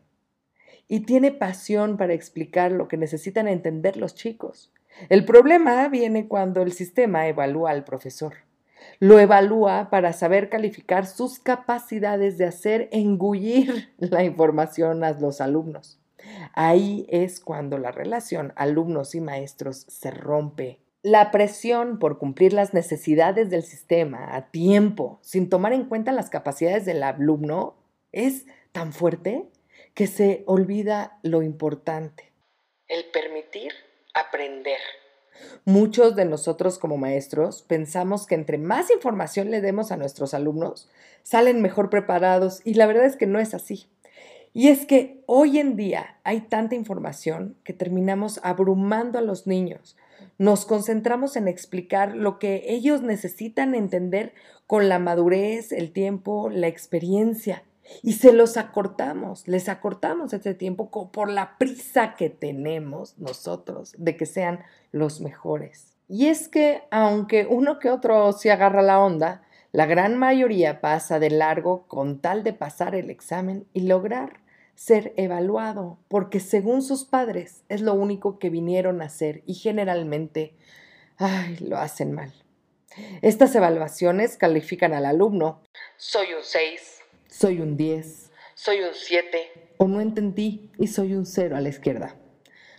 y 0.87 1.01
tiene 1.01 1.29
pasión 1.31 1.97
para 1.97 2.15
explicar 2.15 2.71
lo 2.71 2.87
que 2.87 2.97
necesitan 2.97 3.47
entender 3.47 3.95
los 3.95 4.15
chicos. 4.15 4.73
El 5.09 5.23
problema 5.23 5.87
viene 5.89 6.27
cuando 6.27 6.63
el 6.63 6.71
sistema 6.71 7.27
evalúa 7.27 7.69
al 7.69 7.83
profesor. 7.83 8.33
Lo 8.99 9.19
evalúa 9.19 9.91
para 9.91 10.13
saber 10.13 10.49
calificar 10.49 11.05
sus 11.05 11.37
capacidades 11.37 12.39
de 12.39 12.45
hacer 12.45 12.89
engullir 12.91 13.93
la 13.99 14.23
información 14.23 15.03
a 15.03 15.11
los 15.11 15.41
alumnos. 15.41 15.99
Ahí 16.53 17.05
es 17.09 17.39
cuando 17.39 17.77
la 17.77 17.91
relación 17.91 18.53
alumnos 18.55 19.15
y 19.15 19.21
maestros 19.21 19.85
se 19.87 20.11
rompe. 20.11 20.79
La 21.03 21.31
presión 21.31 21.99
por 21.99 22.17
cumplir 22.17 22.53
las 22.53 22.73
necesidades 22.73 23.49
del 23.49 23.63
sistema 23.63 24.35
a 24.35 24.49
tiempo, 24.49 25.19
sin 25.21 25.49
tomar 25.49 25.73
en 25.73 25.85
cuenta 25.85 26.11
las 26.11 26.29
capacidades 26.29 26.85
del 26.85 27.03
alumno, 27.03 27.75
es 28.11 28.45
tan 28.71 28.93
fuerte 28.93 29.45
que 29.93 30.07
se 30.07 30.43
olvida 30.47 31.19
lo 31.21 31.43
importante. 31.43 32.31
El 32.87 33.05
permitir 33.05 33.73
aprender. 34.13 34.79
Muchos 35.65 36.15
de 36.15 36.25
nosotros 36.25 36.79
como 36.79 36.97
maestros 36.97 37.61
pensamos 37.61 38.25
que 38.25 38.35
entre 38.35 38.57
más 38.57 38.89
información 38.89 39.51
le 39.51 39.61
demos 39.61 39.91
a 39.91 39.97
nuestros 39.97 40.33
alumnos, 40.33 40.89
salen 41.23 41.61
mejor 41.61 41.89
preparados 41.89 42.61
y 42.63 42.73
la 42.73 42.87
verdad 42.87 43.05
es 43.05 43.17
que 43.17 43.27
no 43.27 43.39
es 43.39 43.53
así. 43.53 43.87
Y 44.53 44.69
es 44.69 44.85
que 44.85 45.23
hoy 45.25 45.59
en 45.59 45.75
día 45.75 46.17
hay 46.23 46.41
tanta 46.41 46.75
información 46.75 47.55
que 47.63 47.73
terminamos 47.73 48.39
abrumando 48.43 49.19
a 49.19 49.21
los 49.21 49.47
niños. 49.47 49.95
Nos 50.37 50.65
concentramos 50.65 51.35
en 51.35 51.47
explicar 51.47 52.15
lo 52.15 52.39
que 52.39 52.63
ellos 52.67 53.01
necesitan 53.01 53.75
entender 53.75 54.33
con 54.65 54.89
la 54.89 54.99
madurez, 54.99 55.71
el 55.71 55.91
tiempo, 55.91 56.49
la 56.49 56.67
experiencia. 56.67 57.63
Y 58.03 58.13
se 58.13 58.33
los 58.33 58.57
acortamos, 58.57 59.47
les 59.47 59.69
acortamos 59.69 60.33
ese 60.33 60.53
tiempo 60.53 60.89
por 61.11 61.29
la 61.29 61.57
prisa 61.57 62.15
que 62.15 62.29
tenemos 62.29 63.17
nosotros 63.17 63.95
de 63.97 64.17
que 64.17 64.25
sean 64.25 64.59
los 64.91 65.21
mejores. 65.21 65.93
Y 66.09 66.27
es 66.27 66.47
que 66.47 66.83
aunque 66.91 67.47
uno 67.49 67.79
que 67.79 67.89
otro 67.89 68.31
se 68.33 68.51
agarra 68.51 68.81
la 68.81 68.99
onda, 68.99 69.41
la 69.77 69.85
gran 69.85 70.17
mayoría 70.17 70.81
pasa 70.81 71.19
de 71.19 71.29
largo 71.29 71.85
con 71.87 72.19
tal 72.19 72.43
de 72.43 72.51
pasar 72.51 72.95
el 72.95 73.11
examen 73.11 73.67
y 73.73 73.81
lograr 73.81 74.39
ser 74.73 75.13
evaluado, 75.17 75.99
porque 76.07 76.39
según 76.39 76.81
sus 76.81 77.05
padres 77.05 77.61
es 77.69 77.81
lo 77.81 77.93
único 77.93 78.39
que 78.39 78.49
vinieron 78.49 79.03
a 79.03 79.05
hacer 79.05 79.43
y 79.45 79.53
generalmente, 79.53 80.55
ay, 81.17 81.57
lo 81.57 81.77
hacen 81.77 82.11
mal. 82.11 82.33
Estas 83.21 83.53
evaluaciones 83.53 84.35
califican 84.35 84.95
al 84.95 85.05
alumno. 85.05 85.61
Soy 85.95 86.33
un 86.33 86.43
6. 86.43 87.01
Soy 87.27 87.61
un 87.61 87.77
10. 87.77 88.31
Soy 88.55 88.79
un 88.79 88.95
7. 88.95 89.75
O 89.77 89.87
no 89.87 90.01
entendí 90.01 90.71
y 90.79 90.87
soy 90.87 91.13
un 91.13 91.27
0 91.27 91.55
a 91.55 91.61
la 91.61 91.69
izquierda. 91.69 92.15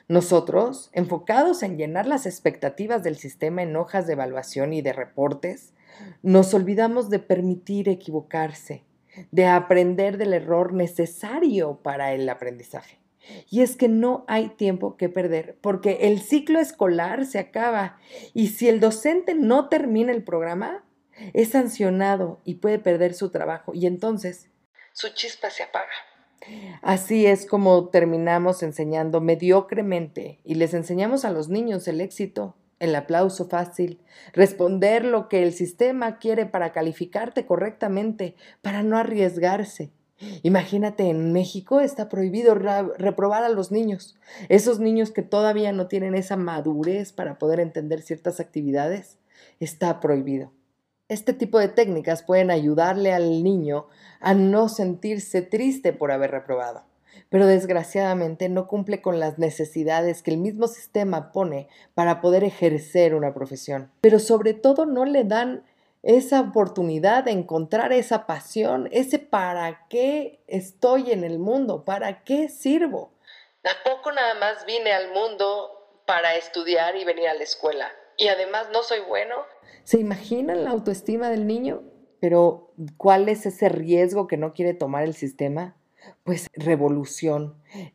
Nosotros, 0.09 0.91
enfocados 0.93 1.63
en 1.63 1.77
llenar 1.77 2.09
las 2.09 2.27
expectativas 2.27 3.05
del 3.05 3.19
sistema 3.19 3.63
en 3.63 3.77
hojas 3.77 4.09
de 4.09 4.15
evaluación 4.15 4.73
y 4.73 4.83
de 4.83 4.93
reportes, 4.93 5.75
nos 6.23 6.55
olvidamos 6.55 7.11
de 7.11 7.19
permitir 7.19 7.89
equivocarse 7.89 8.85
de 9.31 9.47
aprender 9.47 10.19
del 10.19 10.35
error 10.35 10.73
necesario 10.73 11.81
para 11.83 12.13
el 12.13 12.29
aprendizaje. 12.29 12.99
Y 13.51 13.61
es 13.61 13.77
que 13.77 13.89
no 13.89 14.25
hay 14.27 14.49
tiempo 14.49 14.97
que 14.97 15.09
perder 15.09 15.59
porque 15.61 15.99
el 16.03 16.21
ciclo 16.21 16.61
escolar 16.61 17.27
se 17.27 17.39
acaba 17.39 17.99
y 18.33 18.49
si 18.49 18.69
el 18.69 18.81
docente 18.81 19.35
no 19.35 19.69
termina 19.69 20.13
el 20.13 20.25
programa, 20.25 20.85
es 21.35 21.51
sancionado 21.51 22.41
y 22.45 22.55
puede 22.57 22.79
perder 22.79 23.13
su 23.13 23.31
trabajo 23.31 23.75
y 23.75 23.87
entonces 23.87 24.51
su 24.93 25.09
chispa 25.11 25.51
se 25.51 25.65
apaga. 25.65 25.87
Así 26.81 27.27
es 27.27 27.45
como 27.45 27.91
terminamos 27.91 28.63
enseñando 28.63 29.21
mediocremente 29.21 30.41
y 30.45 30.55
les 30.55 30.73
enseñamos 30.73 31.27
a 31.27 31.31
los 31.31 31.49
niños 31.49 31.87
el 31.89 32.01
éxito, 32.01 32.57
el 32.81 32.95
aplauso 32.95 33.49
fácil, 33.49 34.01
responder 34.33 35.05
lo 35.05 35.29
que 35.29 35.43
el 35.43 35.53
sistema 35.53 36.19
quiere 36.19 36.47
para 36.47 36.73
calificarte 36.73 37.47
correctamente, 37.47 38.37
para 38.63 38.83
no 38.83 38.97
arriesgarse. 38.97 39.91
Imagínate, 40.43 41.09
en 41.09 41.33
México 41.33 41.81
está 41.81 42.09
prohibido 42.09 42.55
reprobar 42.55 43.45
a 43.45 43.49
los 43.49 43.71
niños, 43.71 44.17
esos 44.49 44.81
niños 44.81 45.13
que 45.13 45.23
todavía 45.23 45.73
no 45.73 45.87
tienen 45.87 46.17
esa 46.17 46.37
madurez 46.37 47.13
para 47.13 47.39
poder 47.39 47.61
entender 47.61 48.03
ciertas 48.03 48.41
actividades, 48.41 49.19
está 49.61 50.01
prohibido. 50.01 50.53
Este 51.09 51.33
tipo 51.33 51.59
de 51.59 51.69
técnicas 51.69 52.23
pueden 52.23 52.51
ayudarle 52.51 53.13
al 53.13 53.43
niño 53.43 53.87
a 54.21 54.35
no 54.35 54.69
sentirse 54.69 55.41
triste 55.41 55.93
por 55.93 56.11
haber 56.11 56.33
reprobado, 56.33 56.85
pero 57.31 57.47
desgraciadamente 57.47 58.49
no 58.49 58.67
cumple 58.67 59.03
con 59.03 59.21
las 59.21 59.39
necesidades 59.39 60.23
que 60.23 60.31
el 60.31 60.39
mismo 60.39 60.67
sistema 60.67 61.33
pone 61.33 61.69
para 61.95 62.21
poder 62.21 62.45
ejercer 62.45 63.15
una 63.15 63.35
profesión. 63.35 63.91
Pero 64.01 64.19
sobre 64.19 64.55
todo 64.55 64.87
no 64.87 65.05
le 65.05 65.25
dan 65.25 65.65
esa 66.03 66.41
oportunidad 66.41 67.25
de 67.25 67.33
encontrar 67.33 67.93
esa 67.93 68.27
pasión, 68.27 68.89
ese 68.93 69.19
para 69.19 69.87
qué 69.89 70.43
estoy 70.47 71.13
en 71.13 71.25
el 71.25 71.39
mundo, 71.39 71.85
para 71.85 72.25
qué 72.25 72.49
sirvo. 72.49 73.13
Tampoco 73.63 74.13
nada 74.13 74.35
más 74.35 74.65
vine 74.65 74.93
al 74.93 75.13
mundo 75.13 76.03
para 76.07 76.37
estudiar 76.37 76.97
y 76.97 77.05
venir 77.05 77.29
a 77.29 77.35
la 77.35 77.43
escuela. 77.43 77.91
Y 78.17 78.29
además 78.29 78.69
no 78.73 78.83
soy 78.83 79.01
bueno. 79.01 79.37
¿Se 79.85 79.99
imaginan 79.99 80.65
la 80.65 80.71
autoestima 80.71 81.29
del 81.31 81.47
niño? 81.47 81.83
Pero, 82.21 82.73
¿cuál 82.97 83.29
es 83.29 83.47
ese 83.47 83.69
riesgo 83.69 84.27
que 84.27 84.37
no 84.37 84.53
quiere 84.53 84.75
tomar 84.75 85.05
el 85.05 85.15
sistema? 85.15 85.77
Pues 86.25 86.49
revolución, 86.55 87.55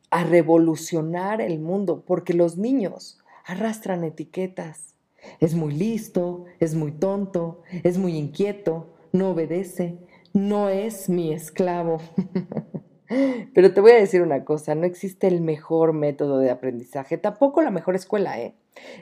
a 0.10 0.24
revolucionar 0.24 1.42
el 1.42 1.60
mundo, 1.60 2.04
porque 2.06 2.34
los 2.34 2.58
niños 2.58 3.20
arrastran 3.46 4.04
etiquetas. 4.04 4.96
Es 5.40 5.56
muy 5.56 5.74
listo, 5.74 6.46
es 6.60 6.76
muy 6.76 6.92
tonto, 6.92 7.62
es 7.84 7.98
muy 7.98 8.18
inquieto, 8.18 8.94
no 9.12 9.32
obedece, 9.32 9.98
no 10.34 10.70
es 10.70 11.10
mi 11.10 11.34
esclavo. 11.34 12.02
Pero 13.54 13.74
te 13.74 13.82
voy 13.82 13.92
a 13.92 14.00
decir 14.00 14.22
una 14.22 14.44
cosa, 14.44 14.76
no 14.76 14.86
existe 14.86 15.28
el 15.28 15.42
mejor 15.42 15.94
método 15.94 16.40
de 16.40 16.50
aprendizaje, 16.50 17.18
tampoco 17.18 17.62
la 17.62 17.72
mejor 17.72 17.96
escuela, 17.96 18.40
¿eh? 18.40 18.56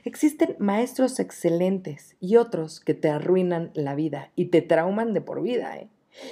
Existen 0.04 0.56
maestros 0.60 1.20
excelentes 1.20 2.18
y 2.20 2.36
otros 2.36 2.82
que 2.82 2.94
te 2.94 3.10
arruinan 3.10 3.72
la 3.74 3.96
vida 3.96 4.32
y 4.36 4.46
te 4.46 4.62
trauman 4.62 5.14
de 5.14 5.22
por 5.22 5.42
vida, 5.42 5.78
¿eh? 5.78 5.88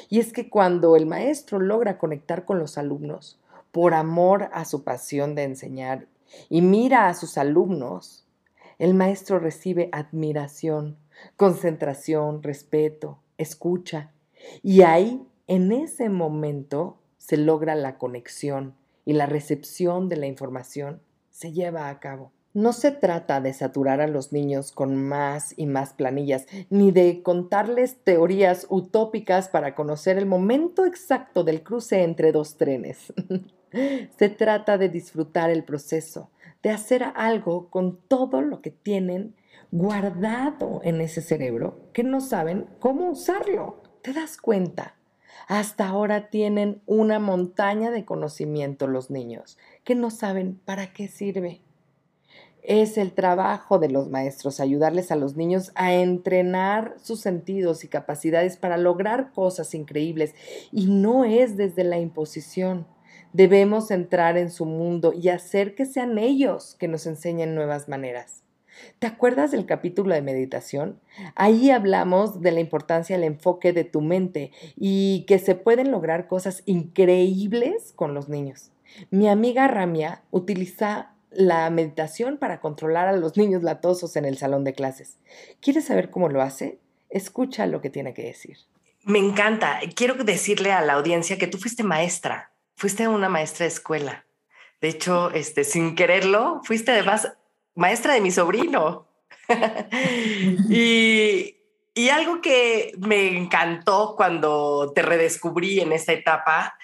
Y 0.09 0.19
es 0.19 0.33
que 0.33 0.49
cuando 0.49 0.95
el 0.95 1.05
maestro 1.05 1.59
logra 1.59 1.97
conectar 1.97 2.45
con 2.45 2.59
los 2.59 2.77
alumnos 2.77 3.39
por 3.71 3.93
amor 3.93 4.49
a 4.51 4.65
su 4.65 4.83
pasión 4.83 5.35
de 5.35 5.43
enseñar 5.43 6.07
y 6.49 6.61
mira 6.61 7.07
a 7.07 7.13
sus 7.13 7.37
alumnos, 7.37 8.25
el 8.77 8.93
maestro 8.93 9.39
recibe 9.39 9.89
admiración, 9.91 10.97
concentración, 11.35 12.43
respeto, 12.43 13.19
escucha. 13.37 14.11
Y 14.63 14.83
ahí, 14.83 15.25
en 15.47 15.71
ese 15.71 16.09
momento, 16.09 16.97
se 17.17 17.37
logra 17.37 17.75
la 17.75 17.97
conexión 17.97 18.75
y 19.05 19.13
la 19.13 19.25
recepción 19.25 20.07
de 20.07 20.17
la 20.17 20.27
información 20.27 21.01
se 21.29 21.51
lleva 21.51 21.89
a 21.89 21.99
cabo. 21.99 22.31
No 22.53 22.73
se 22.73 22.91
trata 22.91 23.41
de 23.41 23.53
saturar 23.53 24.01
a 24.01 24.07
los 24.07 24.33
niños 24.33 24.71
con 24.71 24.95
más 24.95 25.53
y 25.55 25.67
más 25.67 25.93
planillas, 25.93 26.47
ni 26.69 26.91
de 26.91 27.21
contarles 27.21 28.03
teorías 28.03 28.65
utópicas 28.69 29.49
para 29.49 29.75
conocer 29.75 30.17
el 30.17 30.25
momento 30.25 30.85
exacto 30.85 31.43
del 31.43 31.61
cruce 31.61 32.01
entre 32.03 32.31
dos 32.31 32.57
trenes. 32.57 33.13
se 34.17 34.29
trata 34.29 34.77
de 34.79 34.89
disfrutar 34.89 35.51
el 35.51 35.63
proceso, 35.63 36.31
de 36.63 36.71
hacer 36.71 37.03
algo 37.15 37.69
con 37.69 37.99
todo 38.07 38.41
lo 38.41 38.61
que 38.61 38.71
tienen 38.71 39.35
guardado 39.71 40.81
en 40.83 41.01
ese 41.01 41.21
cerebro 41.21 41.89
que 41.93 42.03
no 42.03 42.19
saben 42.21 42.65
cómo 42.79 43.11
usarlo. 43.11 43.83
¿Te 44.01 44.13
das 44.13 44.37
cuenta? 44.37 44.95
Hasta 45.47 45.87
ahora 45.87 46.29
tienen 46.29 46.81
una 46.85 47.19
montaña 47.19 47.91
de 47.91 48.05
conocimiento 48.05 48.87
los 48.87 49.09
niños 49.09 49.57
que 49.83 49.95
no 49.95 50.09
saben 50.09 50.59
para 50.65 50.93
qué 50.93 51.07
sirve. 51.07 51.61
Es 52.69 52.99
el 52.99 53.13
trabajo 53.13 53.79
de 53.79 53.89
los 53.89 54.11
maestros 54.11 54.59
ayudarles 54.59 55.11
a 55.11 55.15
los 55.15 55.35
niños 55.35 55.71
a 55.73 55.95
entrenar 55.95 56.93
sus 57.01 57.19
sentidos 57.19 57.83
y 57.83 57.87
capacidades 57.87 58.57
para 58.57 58.77
lograr 58.77 59.31
cosas 59.31 59.73
increíbles 59.73 60.35
y 60.71 60.85
no 60.85 61.25
es 61.25 61.57
desde 61.57 61.83
la 61.83 61.97
imposición. 61.97 62.85
Debemos 63.33 63.89
entrar 63.89 64.37
en 64.37 64.51
su 64.51 64.67
mundo 64.67 65.13
y 65.19 65.29
hacer 65.29 65.73
que 65.73 65.87
sean 65.87 66.19
ellos 66.19 66.75
que 66.75 66.87
nos 66.87 67.07
enseñen 67.07 67.55
nuevas 67.55 67.89
maneras. 67.89 68.43
¿Te 68.99 69.07
acuerdas 69.07 69.49
del 69.49 69.65
capítulo 69.65 70.13
de 70.13 70.21
meditación? 70.21 70.99
Ahí 71.33 71.71
hablamos 71.71 72.39
de 72.39 72.51
la 72.51 72.59
importancia 72.59 73.15
del 73.15 73.25
enfoque 73.25 73.73
de 73.73 73.83
tu 73.83 74.01
mente 74.01 74.51
y 74.75 75.25
que 75.27 75.39
se 75.39 75.55
pueden 75.55 75.89
lograr 75.89 76.27
cosas 76.27 76.61
increíbles 76.67 77.93
con 77.95 78.13
los 78.13 78.29
niños. 78.29 78.69
Mi 79.09 79.27
amiga 79.27 79.67
Ramia 79.67 80.21
utiliza 80.29 81.15
la 81.31 81.69
meditación 81.69 82.37
para 82.37 82.59
controlar 82.59 83.07
a 83.07 83.15
los 83.15 83.37
niños 83.37 83.63
latosos 83.63 84.15
en 84.15 84.25
el 84.25 84.37
salón 84.37 84.63
de 84.63 84.73
clases. 84.73 85.17
¿Quieres 85.61 85.85
saber 85.85 86.09
cómo 86.09 86.29
lo 86.29 86.41
hace? 86.41 86.79
Escucha 87.09 87.65
lo 87.65 87.81
que 87.81 87.89
tiene 87.89 88.13
que 88.13 88.23
decir. 88.23 88.57
Me 89.03 89.19
encanta. 89.19 89.79
Quiero 89.95 90.15
decirle 90.15 90.71
a 90.71 90.81
la 90.81 90.93
audiencia 90.93 91.37
que 91.37 91.47
tú 91.47 91.57
fuiste 91.57 91.83
maestra, 91.83 92.51
fuiste 92.75 93.07
una 93.07 93.29
maestra 93.29 93.65
de 93.65 93.71
escuela. 93.71 94.25
De 94.81 94.89
hecho, 94.89 95.31
este, 95.31 95.63
sin 95.63 95.95
quererlo, 95.95 96.61
fuiste 96.63 96.91
además 96.91 97.31
maestra 97.75 98.13
de 98.13 98.21
mi 98.21 98.31
sobrino. 98.31 99.07
y, 100.69 101.57
y 101.93 102.09
algo 102.09 102.41
que 102.41 102.93
me 102.97 103.37
encantó 103.37 104.15
cuando 104.15 104.91
te 104.93 105.01
redescubrí 105.01 105.79
en 105.79 105.91
esta 105.91 106.13
etapa 106.13 106.77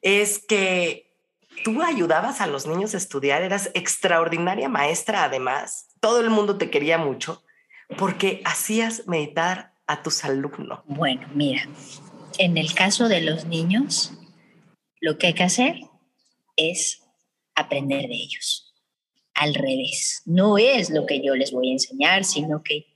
es 0.00 0.38
que 0.38 1.11
tú 1.64 1.82
ayudabas 1.82 2.40
a 2.40 2.46
los 2.46 2.66
niños 2.66 2.94
a 2.94 2.98
estudiar, 2.98 3.42
eras 3.42 3.70
extraordinaria 3.74 4.68
maestra 4.68 5.24
además, 5.24 5.88
todo 6.00 6.20
el 6.20 6.30
mundo 6.30 6.58
te 6.58 6.70
quería 6.70 6.98
mucho 6.98 7.44
porque 7.96 8.40
hacías 8.44 9.06
meditar 9.06 9.72
a 9.86 10.02
tus 10.02 10.24
alumnos. 10.24 10.80
Bueno, 10.86 11.28
mira, 11.34 11.68
en 12.38 12.56
el 12.56 12.74
caso 12.74 13.08
de 13.08 13.20
los 13.20 13.44
niños, 13.44 14.12
lo 15.00 15.18
que 15.18 15.28
hay 15.28 15.34
que 15.34 15.42
hacer 15.42 15.76
es 16.56 17.02
aprender 17.54 18.08
de 18.08 18.14
ellos. 18.14 18.74
Al 19.34 19.54
revés, 19.54 20.22
no 20.26 20.58
es 20.58 20.90
lo 20.90 21.06
que 21.06 21.24
yo 21.24 21.34
les 21.34 21.52
voy 21.52 21.70
a 21.70 21.72
enseñar, 21.72 22.24
sino 22.24 22.62
que 22.62 22.86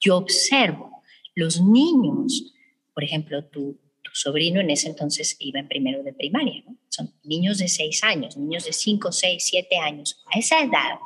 yo 0.00 0.16
observo. 0.16 1.02
Los 1.34 1.60
niños, 1.60 2.52
por 2.94 3.04
ejemplo, 3.04 3.44
tú 3.44 3.78
sobrino 4.18 4.60
en 4.60 4.70
ese 4.70 4.88
entonces 4.88 5.36
iba 5.38 5.60
en 5.60 5.68
primero 5.68 6.02
de 6.02 6.12
primaria, 6.12 6.64
Son 6.98 7.14
niños 7.22 7.58
de 7.58 7.68
seis 7.68 8.02
años, 8.02 8.36
niños 8.36 8.64
de 8.64 8.72
cinco, 8.72 9.12
seis, 9.12 9.44
siete 9.46 9.76
años. 9.76 10.20
A 10.34 10.38
esa 10.38 10.60
edad 10.60 10.98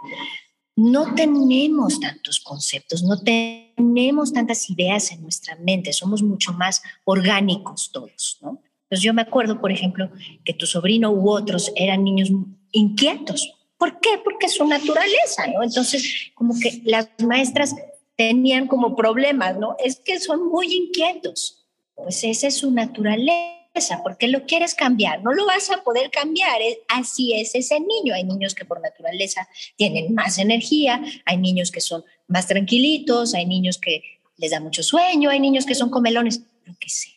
no 0.75 1.15
tenemos 1.15 2.01
tantos 2.01 2.41
conceptos, 2.41 3.03
no 3.03 3.21
tenemos 3.21 4.33
tantas 4.33 4.71
ideas 4.71 5.13
en 5.13 5.21
nuestra 5.21 5.55
mente, 5.57 5.93
somos 5.93 6.23
mucho 6.23 6.55
más 6.55 6.83
orgánicos 7.05 7.91
todos, 7.93 8.39
¿no? 8.41 8.59
Entonces 8.85 9.05
yo 9.05 9.13
me 9.13 9.21
acuerdo, 9.21 9.61
por 9.61 9.71
ejemplo, 9.71 10.11
que 10.47 10.55
tu 10.55 10.67
sobrino 10.67 11.11
u 11.11 11.29
otros 11.31 11.71
eran 11.77 12.05
niños 12.05 12.31
inquietos. 12.71 13.53
¿Por 13.77 14.01
qué? 14.01 14.11
Porque 14.25 14.47
es 14.47 14.55
su 14.55 14.67
naturaleza, 14.67 15.47
¿no? 15.47 15.63
Entonces, 15.63 16.31
como 16.35 16.59
que 16.59 16.81
las 16.85 17.11
maestras 17.19 17.75
tenían 18.17 18.67
como 18.67 18.97
problemas, 18.97 19.59
¿no? 19.59 19.77
Es 19.79 20.01
que 20.01 20.19
son 20.21 20.49
muy 20.49 20.75
inquietos 20.75 21.59
pues 21.95 22.25
esa 22.25 22.49
es 22.49 22.57
su 22.57 22.71
naturaleza. 22.71 23.62
¿Por 24.03 24.19
qué 24.19 24.29
lo 24.29 24.45
quieres 24.45 24.75
cambiar? 24.75 25.23
No 25.23 25.33
lo 25.33 25.47
vas 25.47 25.71
a 25.71 25.83
poder 25.83 26.11
cambiar. 26.11 26.61
Así 26.89 27.33
es 27.33 27.55
ese 27.55 27.81
niño. 27.81 28.15
Hay 28.15 28.25
niños 28.25 28.55
que 28.55 28.65
por 28.65 28.81
naturaleza 28.81 29.49
tienen 29.77 30.15
más 30.15 30.39
energía, 30.39 31.03
hay 31.25 31.39
niños 31.39 31.71
que 31.71 31.81
son 31.81 32.05
más 32.29 32.47
tranquilitos, 32.47 33.35
hay 33.35 33.47
niños 33.47 33.79
que 33.79 34.03
les 34.37 34.51
da 34.51 34.61
mucho 34.61 34.83
sueño, 34.83 35.31
hay 35.31 35.41
niños 35.41 35.65
que 35.65 35.75
son 35.75 35.91
comelones, 35.91 36.43
lo 36.67 36.75
que 36.79 36.91
sea. 36.91 37.13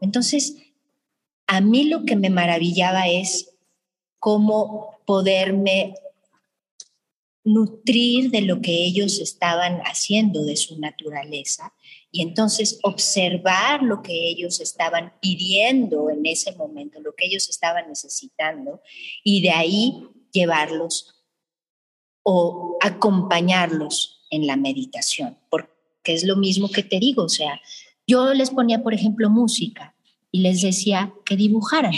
Entonces, 0.00 0.56
a 1.46 1.60
mí 1.60 1.84
lo 1.84 2.04
que 2.04 2.16
me 2.16 2.30
maravillaba 2.30 3.08
es 3.08 3.50
cómo 4.18 4.98
poderme 5.06 5.94
nutrir 7.44 8.30
de 8.30 8.40
lo 8.42 8.60
que 8.60 8.72
ellos 8.72 9.20
estaban 9.20 9.80
haciendo 9.80 10.44
de 10.44 10.56
su 10.56 10.78
naturaleza 10.78 11.74
y 12.14 12.22
entonces 12.22 12.78
observar 12.84 13.82
lo 13.82 14.00
que 14.00 14.28
ellos 14.28 14.60
estaban 14.60 15.14
pidiendo 15.20 16.10
en 16.10 16.24
ese 16.26 16.52
momento, 16.52 17.00
lo 17.00 17.12
que 17.16 17.26
ellos 17.26 17.48
estaban 17.50 17.88
necesitando 17.88 18.80
y 19.24 19.42
de 19.42 19.50
ahí 19.50 20.06
llevarlos 20.30 21.24
o 22.22 22.78
acompañarlos 22.80 24.24
en 24.30 24.46
la 24.46 24.54
meditación, 24.54 25.36
porque 25.50 25.66
es 26.04 26.22
lo 26.22 26.36
mismo 26.36 26.70
que 26.70 26.84
te 26.84 27.00
digo, 27.00 27.24
o 27.24 27.28
sea, 27.28 27.60
yo 28.06 28.32
les 28.32 28.50
ponía, 28.50 28.80
por 28.80 28.94
ejemplo, 28.94 29.28
música 29.28 29.96
y 30.30 30.42
les 30.42 30.62
decía 30.62 31.12
que 31.24 31.34
dibujaran 31.34 31.94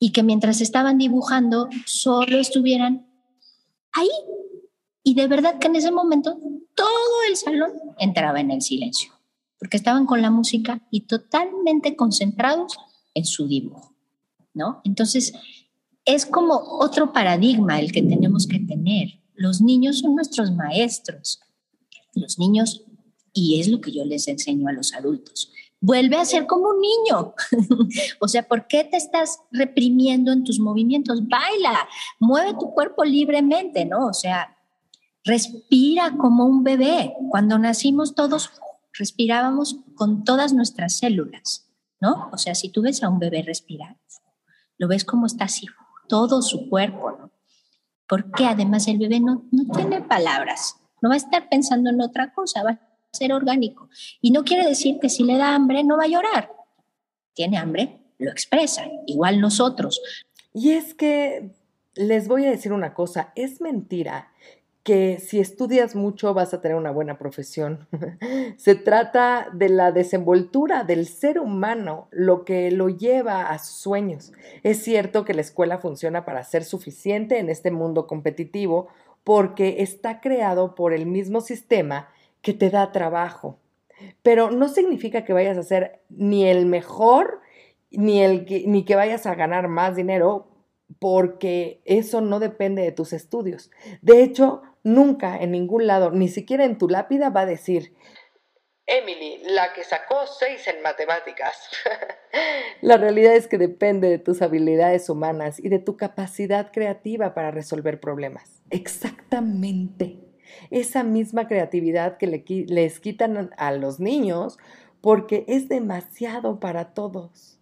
y 0.00 0.10
que 0.10 0.24
mientras 0.24 0.60
estaban 0.60 0.98
dibujando 0.98 1.68
solo 1.86 2.40
estuvieran 2.40 3.06
ahí. 3.92 4.10
Y 5.02 5.14
de 5.14 5.26
verdad 5.26 5.58
que 5.58 5.66
en 5.66 5.76
ese 5.76 5.90
momento 5.90 6.38
todo 6.74 7.22
el 7.28 7.36
salón 7.36 7.72
entraba 7.98 8.40
en 8.40 8.50
el 8.50 8.62
silencio, 8.62 9.12
porque 9.58 9.76
estaban 9.76 10.06
con 10.06 10.22
la 10.22 10.30
música 10.30 10.86
y 10.90 11.02
totalmente 11.02 11.96
concentrados 11.96 12.76
en 13.14 13.24
su 13.24 13.46
dibujo, 13.46 13.94
¿no? 14.54 14.80
Entonces, 14.84 15.32
es 16.04 16.26
como 16.26 16.54
otro 16.54 17.12
paradigma 17.12 17.78
el 17.78 17.92
que 17.92 18.02
tenemos 18.02 18.46
que 18.46 18.58
tener. 18.58 19.20
Los 19.34 19.60
niños 19.60 20.00
son 20.00 20.14
nuestros 20.14 20.52
maestros. 20.52 21.40
Los 22.14 22.38
niños, 22.38 22.84
y 23.32 23.60
es 23.60 23.68
lo 23.68 23.80
que 23.80 23.92
yo 23.92 24.04
les 24.04 24.28
enseño 24.28 24.68
a 24.68 24.72
los 24.72 24.94
adultos, 24.94 25.52
vuelve 25.80 26.16
a 26.16 26.24
ser 26.24 26.46
como 26.46 26.68
un 26.70 26.80
niño. 26.80 27.34
o 28.20 28.28
sea, 28.28 28.46
¿por 28.46 28.66
qué 28.66 28.84
te 28.84 28.96
estás 28.96 29.40
reprimiendo 29.50 30.32
en 30.32 30.44
tus 30.44 30.58
movimientos? 30.58 31.26
Baila, 31.26 31.88
mueve 32.18 32.52
tu 32.52 32.72
cuerpo 32.72 33.04
libremente, 33.04 33.84
¿no? 33.84 34.06
O 34.06 34.12
sea, 34.12 34.51
respira 35.24 36.16
como 36.16 36.44
un 36.44 36.64
bebé. 36.64 37.14
Cuando 37.30 37.58
nacimos 37.58 38.14
todos 38.14 38.50
respirábamos 38.92 39.76
con 39.94 40.24
todas 40.24 40.52
nuestras 40.52 40.98
células, 40.98 41.70
¿no? 42.00 42.28
O 42.32 42.38
sea, 42.38 42.54
si 42.54 42.68
tú 42.68 42.82
ves 42.82 43.02
a 43.02 43.08
un 43.08 43.18
bebé 43.18 43.42
respirar, 43.42 43.96
lo 44.76 44.88
ves 44.88 45.04
como 45.04 45.26
está 45.26 45.44
así, 45.44 45.66
todo 46.08 46.42
su 46.42 46.68
cuerpo, 46.68 47.12
¿no? 47.12 47.30
Porque 48.06 48.44
además 48.44 48.88
el 48.88 48.98
bebé 48.98 49.20
no, 49.20 49.44
no 49.50 49.64
tiene 49.74 50.02
palabras, 50.02 50.76
no 51.00 51.08
va 51.08 51.14
a 51.14 51.18
estar 51.18 51.48
pensando 51.48 51.88
en 51.88 52.02
otra 52.02 52.34
cosa, 52.34 52.62
va 52.62 52.78
ser 53.12 53.32
orgánico. 53.32 53.88
Y 54.20 54.30
no 54.30 54.42
quiere 54.44 54.66
decir 54.66 54.98
que 55.00 55.08
si 55.08 55.22
le 55.22 55.36
da 55.36 55.54
hambre 55.54 55.84
no 55.84 55.96
va 55.96 56.04
a 56.04 56.08
llorar. 56.08 56.50
Tiene 57.34 57.58
hambre, 57.58 58.00
lo 58.18 58.30
expresa, 58.30 58.84
igual 59.06 59.40
nosotros. 59.40 60.00
Y 60.54 60.70
es 60.70 60.94
que 60.94 61.54
les 61.94 62.28
voy 62.28 62.46
a 62.46 62.50
decir 62.50 62.72
una 62.72 62.94
cosa, 62.94 63.32
es 63.36 63.60
mentira 63.60 64.32
que 64.82 65.18
si 65.20 65.38
estudias 65.38 65.94
mucho 65.94 66.34
vas 66.34 66.52
a 66.54 66.60
tener 66.60 66.76
una 66.76 66.90
buena 66.90 67.18
profesión. 67.18 67.86
Se 68.56 68.74
trata 68.74 69.48
de 69.52 69.68
la 69.68 69.92
desenvoltura 69.92 70.82
del 70.82 71.06
ser 71.06 71.38
humano, 71.38 72.08
lo 72.10 72.44
que 72.44 72.70
lo 72.70 72.88
lleva 72.88 73.50
a 73.50 73.58
sus 73.58 73.76
sueños. 73.76 74.32
Es 74.62 74.82
cierto 74.82 75.24
que 75.24 75.34
la 75.34 75.40
escuela 75.40 75.78
funciona 75.78 76.24
para 76.24 76.42
ser 76.42 76.64
suficiente 76.64 77.38
en 77.38 77.48
este 77.48 77.70
mundo 77.70 78.06
competitivo 78.06 78.88
porque 79.24 79.76
está 79.82 80.20
creado 80.20 80.74
por 80.74 80.92
el 80.92 81.06
mismo 81.06 81.40
sistema 81.40 82.08
que 82.40 82.52
te 82.52 82.70
da 82.70 82.90
trabajo. 82.90 83.58
Pero 84.22 84.50
no 84.50 84.68
significa 84.68 85.24
que 85.24 85.32
vayas 85.32 85.56
a 85.56 85.62
ser 85.62 86.00
ni 86.08 86.44
el 86.48 86.66
mejor, 86.66 87.40
ni, 87.92 88.20
el 88.20 88.46
ni 88.66 88.84
que 88.84 88.96
vayas 88.96 89.26
a 89.26 89.36
ganar 89.36 89.68
más 89.68 89.94
dinero, 89.94 90.48
porque 90.98 91.80
eso 91.84 92.20
no 92.20 92.40
depende 92.40 92.82
de 92.82 92.92
tus 92.92 93.12
estudios. 93.12 93.70
De 94.02 94.22
hecho, 94.22 94.62
nunca 94.82 95.36
en 95.38 95.52
ningún 95.52 95.86
lado, 95.86 96.10
ni 96.10 96.28
siquiera 96.28 96.64
en 96.64 96.78
tu 96.78 96.88
lápida, 96.88 97.30
va 97.30 97.42
a 97.42 97.46
decir, 97.46 97.94
Emily, 98.86 99.42
la 99.44 99.72
que 99.72 99.84
sacó 99.84 100.26
seis 100.26 100.66
en 100.66 100.82
matemáticas. 100.82 101.70
la 102.80 102.96
realidad 102.96 103.34
es 103.34 103.46
que 103.46 103.56
depende 103.56 104.08
de 104.08 104.18
tus 104.18 104.42
habilidades 104.42 105.08
humanas 105.08 105.60
y 105.60 105.68
de 105.68 105.78
tu 105.78 105.96
capacidad 105.96 106.72
creativa 106.72 107.32
para 107.32 107.52
resolver 107.52 108.00
problemas. 108.00 108.62
Exactamente 108.70 110.18
esa 110.70 111.02
misma 111.02 111.48
creatividad 111.48 112.18
que 112.18 112.26
les 112.68 113.00
quitan 113.00 113.50
a 113.56 113.72
los 113.72 114.00
niños 114.00 114.58
porque 115.00 115.44
es 115.48 115.68
demasiado 115.68 116.60
para 116.60 116.94
todos. 116.94 117.58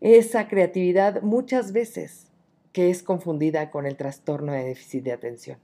Esa 0.00 0.48
creatividad 0.48 1.22
muchas 1.22 1.72
veces 1.72 2.30
que 2.72 2.90
es 2.90 3.02
confundida 3.02 3.70
con 3.70 3.86
el 3.86 3.96
trastorno 3.96 4.52
de 4.52 4.64
déficit 4.64 5.04
de 5.04 5.12
atención. 5.12 5.58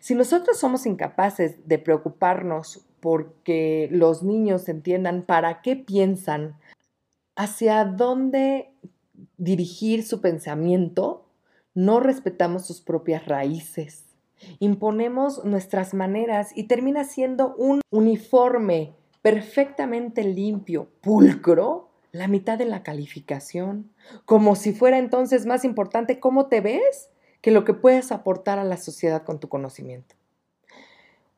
Si 0.00 0.14
nosotros 0.14 0.58
somos 0.58 0.86
incapaces 0.86 1.66
de 1.66 1.78
preocuparnos 1.78 2.84
porque 3.00 3.88
los 3.90 4.22
niños 4.22 4.68
entiendan 4.68 5.22
para 5.22 5.62
qué 5.62 5.76
piensan, 5.76 6.56
hacia 7.36 7.84
dónde 7.84 8.70
dirigir 9.38 10.04
su 10.04 10.20
pensamiento, 10.20 11.26
no 11.74 12.00
respetamos 12.00 12.66
sus 12.66 12.80
propias 12.80 13.26
raíces. 13.26 14.04
Imponemos 14.58 15.44
nuestras 15.44 15.94
maneras 15.94 16.50
y 16.54 16.64
termina 16.64 17.04
siendo 17.04 17.54
un 17.56 17.80
uniforme 17.90 18.94
perfectamente 19.22 20.24
limpio, 20.24 20.88
pulcro, 21.00 21.90
la 22.10 22.28
mitad 22.28 22.58
de 22.58 22.66
la 22.66 22.82
calificación, 22.82 23.90
como 24.26 24.54
si 24.54 24.72
fuera 24.72 24.98
entonces 24.98 25.46
más 25.46 25.64
importante 25.64 26.20
cómo 26.20 26.46
te 26.46 26.60
ves 26.60 27.08
que 27.42 27.50
lo 27.50 27.64
que 27.64 27.74
puedes 27.74 28.10
aportar 28.10 28.58
a 28.58 28.64
la 28.64 28.78
sociedad 28.78 29.24
con 29.24 29.38
tu 29.38 29.50
conocimiento. 29.50 30.14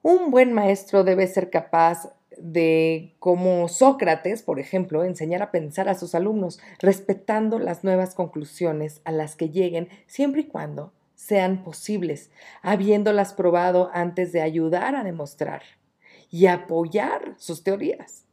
Un 0.03 0.31
buen 0.31 0.53
maestro 0.53 1.03
debe 1.03 1.27
ser 1.27 1.51
capaz 1.51 2.13
de, 2.39 3.15
como 3.19 3.69
Sócrates, 3.69 4.43
por 4.43 4.61
ejemplo, 4.61 5.03
enseñar 5.03 5.43
a 5.43 5.51
pensar 5.51 5.89
a 5.89 5.95
sus 5.95 6.15
alumnos, 6.15 6.61
respetando 6.79 7.59
las 7.59 7.85
nuevas 7.85 8.15
conclusiones 8.15 9.01
a 9.05 9.13
las 9.13 9.35
que 9.35 9.51
lleguen, 9.51 9.89
siempre 10.07 10.43
y 10.43 10.45
cuando 10.45 10.93
sean 11.15 11.65
posibles, 11.65 12.31
habiéndolas 12.61 13.33
probado 13.33 13.91
antes 13.95 14.33
de 14.33 14.43
ayudar 14.43 14.95
a 14.95 15.05
demostrar 15.05 15.63
y 16.31 16.47
apoyar 16.47 17.35
sus 17.39 17.65
teorías. 17.65 18.24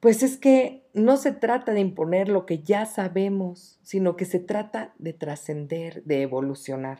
Pues 0.00 0.22
es 0.22 0.36
que 0.36 0.86
no 0.92 1.16
se 1.16 1.32
trata 1.32 1.72
de 1.72 1.80
imponer 1.80 2.28
lo 2.28 2.46
que 2.46 2.62
ya 2.62 2.86
sabemos, 2.86 3.78
sino 3.82 4.16
que 4.16 4.24
se 4.24 4.38
trata 4.38 4.94
de 4.98 5.12
trascender, 5.12 6.02
de 6.04 6.22
evolucionar. 6.22 6.98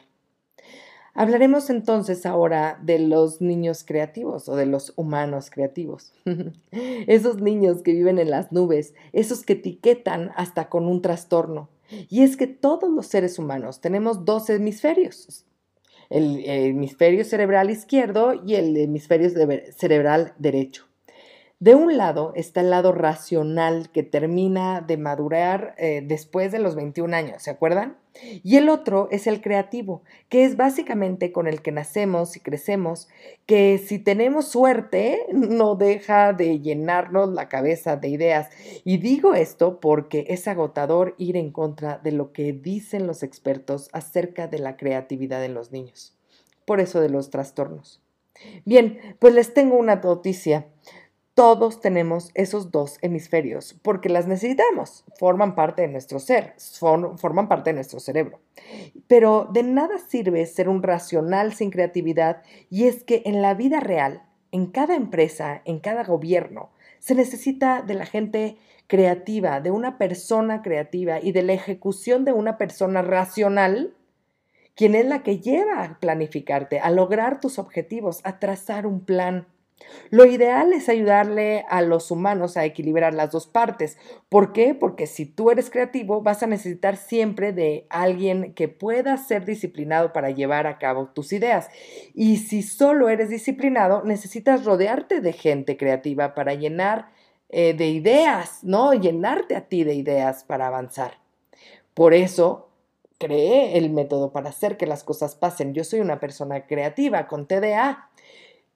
Hablaremos 1.16 1.70
entonces 1.70 2.26
ahora 2.26 2.80
de 2.82 2.98
los 2.98 3.40
niños 3.40 3.84
creativos 3.84 4.48
o 4.48 4.56
de 4.56 4.66
los 4.66 4.92
humanos 4.96 5.48
creativos. 5.48 6.12
esos 6.72 7.40
niños 7.40 7.82
que 7.82 7.92
viven 7.92 8.18
en 8.18 8.30
las 8.30 8.50
nubes, 8.50 8.94
esos 9.12 9.44
que 9.44 9.52
etiquetan 9.52 10.32
hasta 10.34 10.68
con 10.68 10.86
un 10.86 11.02
trastorno, 11.02 11.68
y 12.08 12.22
es 12.22 12.36
que 12.36 12.48
todos 12.48 12.90
los 12.90 13.06
seres 13.06 13.38
humanos 13.38 13.80
tenemos 13.80 14.24
dos 14.24 14.50
hemisferios, 14.50 15.46
el 16.10 16.44
hemisferio 16.46 17.24
cerebral 17.24 17.70
izquierdo 17.70 18.34
y 18.44 18.56
el 18.56 18.76
hemisferio 18.76 19.30
cerebral 19.70 20.34
derecho. 20.38 20.86
De 21.60 21.74
un 21.74 21.96
lado 21.96 22.32
está 22.34 22.60
el 22.60 22.70
lado 22.70 22.92
racional 22.92 23.90
que 23.90 24.02
termina 24.02 24.80
de 24.80 24.96
madurar 24.96 25.74
eh, 25.78 26.02
después 26.04 26.52
de 26.52 26.58
los 26.58 26.74
21 26.74 27.16
años, 27.16 27.42
¿se 27.42 27.50
acuerdan? 27.50 27.96
Y 28.42 28.56
el 28.56 28.68
otro 28.68 29.08
es 29.10 29.26
el 29.26 29.40
creativo, 29.40 30.02
que 30.28 30.44
es 30.44 30.56
básicamente 30.56 31.32
con 31.32 31.46
el 31.46 31.62
que 31.62 31.72
nacemos 31.72 32.36
y 32.36 32.40
crecemos, 32.40 33.08
que 33.46 33.78
si 33.78 33.98
tenemos 33.98 34.48
suerte 34.48 35.26
no 35.32 35.74
deja 35.74 36.32
de 36.32 36.60
llenarnos 36.60 37.30
la 37.30 37.48
cabeza 37.48 37.96
de 37.96 38.08
ideas. 38.08 38.50
Y 38.84 38.98
digo 38.98 39.34
esto 39.34 39.80
porque 39.80 40.26
es 40.28 40.46
agotador 40.48 41.14
ir 41.18 41.36
en 41.36 41.50
contra 41.50 41.98
de 41.98 42.12
lo 42.12 42.32
que 42.32 42.52
dicen 42.52 43.06
los 43.06 43.22
expertos 43.22 43.90
acerca 43.92 44.48
de 44.48 44.58
la 44.58 44.76
creatividad 44.76 45.40
de 45.40 45.48
los 45.48 45.72
niños. 45.72 46.16
Por 46.66 46.80
eso 46.80 47.00
de 47.00 47.10
los 47.10 47.30
trastornos. 47.30 48.00
Bien, 48.64 48.98
pues 49.18 49.34
les 49.34 49.54
tengo 49.54 49.76
una 49.76 49.96
noticia. 49.96 50.66
Todos 51.34 51.80
tenemos 51.80 52.30
esos 52.34 52.70
dos 52.70 52.98
hemisferios 53.02 53.74
porque 53.82 54.08
las 54.08 54.28
necesitamos, 54.28 55.04
forman 55.18 55.56
parte 55.56 55.82
de 55.82 55.88
nuestro 55.88 56.20
ser, 56.20 56.54
forman 57.16 57.48
parte 57.48 57.70
de 57.70 57.74
nuestro 57.74 57.98
cerebro. 57.98 58.38
Pero 59.08 59.48
de 59.52 59.64
nada 59.64 59.98
sirve 59.98 60.46
ser 60.46 60.68
un 60.68 60.84
racional 60.84 61.52
sin 61.52 61.70
creatividad 61.70 62.42
y 62.70 62.84
es 62.84 63.02
que 63.02 63.22
en 63.24 63.42
la 63.42 63.54
vida 63.54 63.80
real, 63.80 64.22
en 64.52 64.66
cada 64.66 64.94
empresa, 64.94 65.60
en 65.64 65.80
cada 65.80 66.04
gobierno, 66.04 66.70
se 67.00 67.16
necesita 67.16 67.82
de 67.82 67.94
la 67.94 68.06
gente 68.06 68.56
creativa, 68.86 69.60
de 69.60 69.72
una 69.72 69.98
persona 69.98 70.62
creativa 70.62 71.18
y 71.20 71.32
de 71.32 71.42
la 71.42 71.54
ejecución 71.54 72.24
de 72.24 72.32
una 72.32 72.58
persona 72.58 73.02
racional, 73.02 73.96
quien 74.76 74.94
es 74.94 75.04
la 75.06 75.24
que 75.24 75.40
lleva 75.40 75.82
a 75.82 75.98
planificarte, 75.98 76.78
a 76.78 76.90
lograr 76.90 77.40
tus 77.40 77.58
objetivos, 77.58 78.20
a 78.22 78.38
trazar 78.38 78.86
un 78.86 79.04
plan 79.04 79.48
Lo 80.10 80.24
ideal 80.26 80.72
es 80.72 80.88
ayudarle 80.88 81.64
a 81.68 81.82
los 81.82 82.10
humanos 82.10 82.56
a 82.56 82.64
equilibrar 82.64 83.14
las 83.14 83.32
dos 83.32 83.46
partes. 83.46 83.98
¿Por 84.28 84.52
qué? 84.52 84.74
Porque 84.74 85.06
si 85.06 85.26
tú 85.26 85.50
eres 85.50 85.70
creativo, 85.70 86.22
vas 86.22 86.42
a 86.42 86.46
necesitar 86.46 86.96
siempre 86.96 87.52
de 87.52 87.86
alguien 87.90 88.54
que 88.54 88.68
pueda 88.68 89.16
ser 89.16 89.44
disciplinado 89.44 90.12
para 90.12 90.30
llevar 90.30 90.66
a 90.66 90.78
cabo 90.78 91.08
tus 91.08 91.32
ideas. 91.32 91.68
Y 92.14 92.36
si 92.36 92.62
solo 92.62 93.08
eres 93.08 93.28
disciplinado, 93.28 94.04
necesitas 94.04 94.64
rodearte 94.64 95.20
de 95.20 95.32
gente 95.32 95.76
creativa 95.76 96.34
para 96.34 96.54
llenar 96.54 97.08
eh, 97.48 97.74
de 97.74 97.88
ideas, 97.88 98.62
¿no? 98.62 98.94
Llenarte 98.94 99.56
a 99.56 99.68
ti 99.68 99.84
de 99.84 99.94
ideas 99.94 100.44
para 100.44 100.68
avanzar. 100.68 101.18
Por 101.94 102.14
eso, 102.14 102.68
creé 103.18 103.78
el 103.78 103.90
método 103.90 104.32
para 104.32 104.50
hacer 104.50 104.76
que 104.76 104.86
las 104.86 105.04
cosas 105.04 105.34
pasen. 105.34 105.74
Yo 105.74 105.84
soy 105.84 106.00
una 106.00 106.20
persona 106.20 106.66
creativa 106.66 107.26
con 107.26 107.46
TDA 107.46 108.10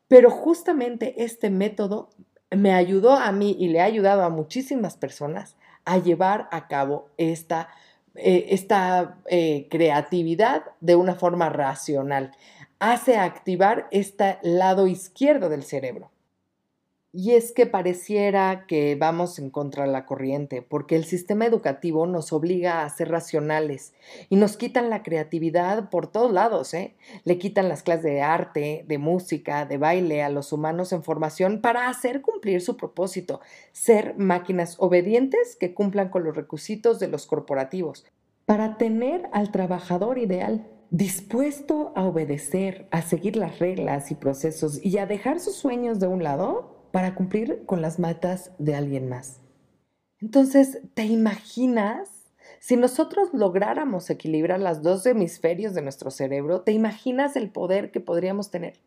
pero 0.09 0.31
justamente 0.31 1.23
este 1.23 1.51
método 1.51 2.11
me 2.51 2.73
ayudó 2.73 3.12
a 3.12 3.31
mí 3.31 3.57
y 3.59 3.68
le 3.68 3.81
ha 3.81 3.85
ayudado 3.85 4.23
a 4.23 4.31
muchísimas 4.31 4.97
personas 4.97 5.57
a 5.85 5.99
llevar 5.99 6.49
a 6.51 6.66
cabo 6.66 7.09
esta, 7.18 7.68
eh, 8.14 8.47
esta 8.51 9.18
eh, 9.27 9.68
creatividad 9.71 10.64
de 10.81 10.97
una 10.97 11.14
forma 11.14 11.51
racional. 11.51 12.33
Hace 12.79 13.16
activar 13.16 13.88
este 13.90 14.38
lado 14.42 14.87
izquierdo 14.87 15.49
del 15.49 15.62
cerebro. 15.62 16.11
Y 17.11 17.33
es 17.33 17.53
que 17.53 17.64
pareciera 17.64 18.66
que 18.66 18.94
vamos 18.94 19.38
en 19.38 19.49
contra 19.49 19.85
de 19.85 19.90
la 19.90 20.05
corriente, 20.05 20.61
porque 20.61 20.94
el 20.94 21.07
sistema 21.07 21.47
educativo 21.47 22.07
nos 22.07 22.35
obliga 22.35 22.85
a 22.85 22.88
ser 22.90 23.11
racionales 23.11 23.94
y 24.29 24.37
nos 24.37 24.59
quitan 24.59 24.90
la 24.90 25.03
creatividad 25.03 25.88
por 25.88 26.09
todos 26.09 26.31
lados, 26.31 26.75
¿eh? 26.75 26.97
Le 27.25 27.38
quitan 27.38 27.71
las 27.71 27.83
clases 27.83 28.03
de 28.03 28.21
arte, 28.21 28.85
de 28.87 28.99
música, 28.99 29.64
de 29.64 29.79
baile 29.79 30.23
a 30.23 30.29
los 30.29 30.53
humanos 30.53 30.92
en 30.92 31.03
formación 31.03 31.62
para 31.62 31.88
hacer 31.88 32.21
cumplir 32.21 32.61
su 32.61 32.77
propósito, 32.77 33.40
ser 33.73 34.14
máquinas 34.18 34.77
obedientes 34.79 35.57
que 35.59 35.73
cumplan 35.73 36.11
con 36.11 36.25
los 36.25 36.37
requisitos 36.37 36.99
de 37.01 37.09
los 37.09 37.25
corporativos, 37.25 38.05
para 38.44 38.77
tener 38.77 39.31
al 39.33 39.51
trabajador 39.51 40.18
ideal 40.18 40.68
dispuesto 40.90 41.92
a 41.97 42.05
obedecer, 42.05 42.87
a 42.90 43.01
seguir 43.01 43.37
las 43.37 43.59
reglas 43.61 44.11
y 44.11 44.14
procesos 44.14 44.85
y 44.85 44.99
a 44.99 45.07
dejar 45.07 45.40
sus 45.40 45.55
sueños 45.57 46.01
de 46.01 46.07
un 46.07 46.23
lado 46.23 46.77
para 46.98 47.14
cumplir 47.14 47.62
con 47.64 47.80
las 47.80 48.00
metas 48.00 48.50
de 48.58 48.74
alguien 48.74 49.08
más. 49.08 49.40
Entonces, 50.20 50.80
¿te 50.94 51.04
imaginas? 51.04 52.08
Si 52.58 52.74
nosotros 52.74 53.28
lográramos 53.32 54.11
equilibrar 54.11 54.58
las 54.58 54.82
dos 54.82 55.06
hemisferios 55.06 55.74
de 55.74 55.82
nuestro 55.82 56.11
cerebro, 56.11 56.62
¿te 56.62 56.72
imaginas 56.72 57.37
el 57.37 57.50
poder 57.50 57.92
que 57.92 58.00
podríamos 58.00 58.50
tener? 58.50 58.80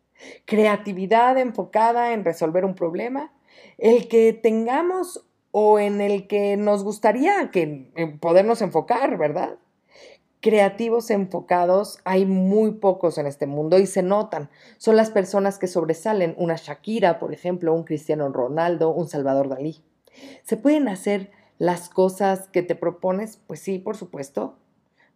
Creatividad 0.44 1.38
enfocada 1.38 2.12
en 2.12 2.26
resolver 2.26 2.66
un 2.66 2.76
problema, 2.76 3.32
el 3.78 4.10
que 4.10 4.34
tengamos 4.34 5.26
o 5.52 5.80
en 5.80 6.02
el 6.02 6.28
que 6.28 6.58
nos 6.58 6.84
gustaría 6.84 7.50
que 7.50 7.94
eh, 7.96 8.08
podernos 8.20 8.62
enfocar, 8.62 9.18
¿verdad? 9.18 9.58
Creativos 10.42 11.12
enfocados 11.12 12.00
hay 12.04 12.26
muy 12.26 12.72
pocos 12.72 13.18
en 13.18 13.28
este 13.28 13.46
mundo 13.46 13.80
y 13.80 13.86
se 13.86 14.04
notan. 14.04 14.50
Son 14.78 14.96
las 14.96 15.12
personas 15.12 15.58
que 15.58 15.68
sobresalen, 15.68 16.36
una 16.38 16.56
Shakira, 16.56 17.20
por 17.20 17.34
ejemplo, 17.34 17.74
un 17.74 17.84
Cristiano 17.84 18.28
Ronaldo, 18.30 18.90
un 18.90 19.08
Salvador 19.08 19.50
Dalí. 19.50 19.82
¿Se 20.44 20.58
pueden 20.58 20.88
hacer 20.88 21.32
las 21.58 21.90
cosas 21.90 22.48
que 22.50 22.64
te 22.64 22.76
propones? 22.76 23.40
Pues 23.48 23.60
sí, 23.60 23.78
por 23.78 23.96
supuesto. 23.96 24.58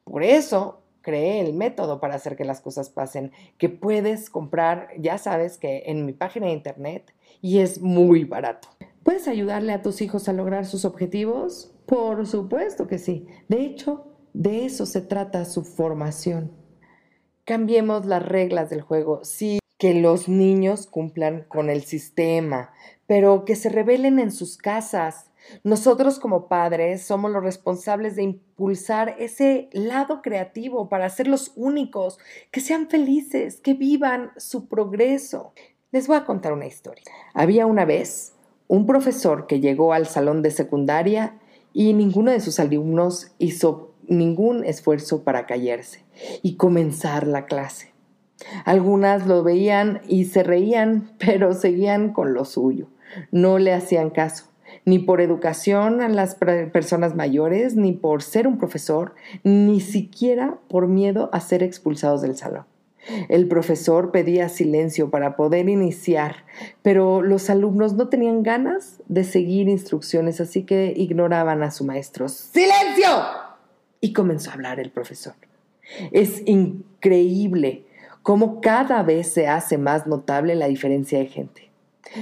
Por 0.03 0.23
eso 0.23 0.81
creé 1.01 1.41
el 1.41 1.53
método 1.53 1.99
para 1.99 2.15
hacer 2.15 2.35
que 2.35 2.45
las 2.45 2.61
cosas 2.61 2.89
pasen, 2.89 3.31
que 3.57 3.69
puedes 3.69 4.29
comprar, 4.29 4.89
ya 4.97 5.17
sabes 5.17 5.57
que 5.57 5.83
en 5.88 6.05
mi 6.05 6.13
página 6.13 6.47
de 6.47 6.53
internet 6.53 7.13
y 7.41 7.59
es 7.59 7.81
muy 7.81 8.23
barato. 8.23 8.69
¿Puedes 9.03 9.27
ayudarle 9.27 9.73
a 9.73 9.81
tus 9.81 10.01
hijos 10.01 10.27
a 10.29 10.33
lograr 10.33 10.65
sus 10.65 10.83
objetivos? 10.83 11.71
Por 11.85 12.25
supuesto 12.25 12.88
que 12.88 12.97
sí. 12.97 13.27
De 13.47 13.61
hecho, 13.61 14.14
de 14.36 14.65
eso 14.65 14.86
se 14.86 15.00
trata 15.00 15.45
su 15.45 15.63
formación. 15.63 16.52
Cambiemos 17.45 18.06
las 18.06 18.21
reglas 18.21 18.69
del 18.69 18.82
juego. 18.82 19.24
Sí, 19.24 19.60
que 19.78 19.93
los 19.93 20.28
niños 20.28 20.88
cumplan 20.88 21.45
con 21.48 21.69
el 21.69 21.84
sistema, 21.84 22.71
pero 23.08 23.45
que 23.45 23.56
se 23.56 23.69
rebelen 23.69 24.19
en 24.19 24.32
sus 24.32 24.58
casas. 24.58 25.32
Nosotros 25.63 26.19
como 26.19 26.50
padres 26.50 27.04
somos 27.04 27.32
los 27.32 27.43
responsables 27.43 28.17
de 28.17 28.24
impulsar 28.24 29.15
ese 29.19 29.69
lado 29.71 30.21
creativo 30.21 30.89
para 30.89 31.06
hacerlos 31.06 31.54
únicos, 31.56 32.17
que 32.52 32.60
sean 32.60 32.89
felices, 32.89 33.62
que 33.62 33.74
vivan 33.74 34.32
su 34.36 34.67
progreso. 34.67 35.54
Les 35.91 36.08
voy 36.08 36.17
a 36.17 36.26
contar 36.26 36.52
una 36.52 36.65
historia. 36.65 37.06
Había 37.34 37.65
una 37.67 37.86
vez 37.86 38.34
un 38.67 38.86
profesor 38.86 39.48
que 39.48 39.62
llegó 39.62 39.93
al 39.93 40.08
salón 40.08 40.41
de 40.41 40.52
secundaria 40.52 41.39
y 41.71 41.93
ninguno 41.93 42.32
de 42.32 42.41
sus 42.41 42.60
alumnos 42.60 43.32
hizo 43.38 43.94
ningún 44.10 44.63
esfuerzo 44.63 45.24
para 45.24 45.46
callarse 45.46 46.04
y 46.41 46.56
comenzar 46.56 47.28
la 47.28 47.46
clase. 47.46 47.94
Algunas 48.65 49.28
lo 49.28 49.44
veían 49.44 50.02
y 50.08 50.26
se 50.26 50.44
reían, 50.44 51.12
pero 51.20 51.54
seguían 51.54 52.13
con 52.13 52.34
lo 52.34 52.46
suyo. 52.46 52.88
No 53.32 53.60
le 53.60 53.74
hacían 53.74 54.10
caso, 54.10 54.46
ni 54.84 55.00
por 55.00 55.22
educación 55.22 56.02
a 56.02 56.10
las 56.10 56.36
personas 56.36 57.15
mayores, 57.15 57.76
ni 57.76 57.94
por 57.94 58.24
ser 58.24 58.48
un 58.48 58.58
profesor, 58.58 59.15
ni 59.44 59.80
siquiera 59.80 60.58
por 60.68 60.88
miedo 60.88 61.30
a 61.32 61.39
ser 61.39 61.63
expulsados 61.63 62.22
del 62.22 62.36
salón. 62.36 62.65
El 63.30 63.48
profesor 63.48 64.12
pedía 64.12 64.50
silencio 64.50 65.12
para 65.12 65.36
poder 65.36 65.70
iniciar, 65.70 66.38
pero 66.82 67.22
los 67.22 67.50
alumnos 67.52 67.94
no 67.94 68.10
tenían 68.10 68.41
ganas 68.41 69.02
de 69.08 69.24
seguir 69.24 69.70
instrucciones, 69.70 70.41
así 70.41 70.63
que 70.63 70.94
ignoraban 70.96 71.62
a 71.62 71.70
su 71.70 71.86
maestro. 71.86 72.28
¡Silencio! 72.30 73.44
Y 74.06 74.13
comenzó 74.13 74.52
a 74.52 74.54
hablar 74.54 74.80
el 74.80 74.91
profesor. 74.91 75.34
Es 76.12 76.44
increíble 76.46 77.86
cómo 78.22 78.62
cada 78.62 79.02
vez 79.02 79.34
se 79.34 79.48
hace 79.48 79.80
más 79.80 80.06
notable 80.06 80.54
la 80.54 80.68
diferencia 80.68 81.18
de 81.18 81.26
gente. 81.26 81.72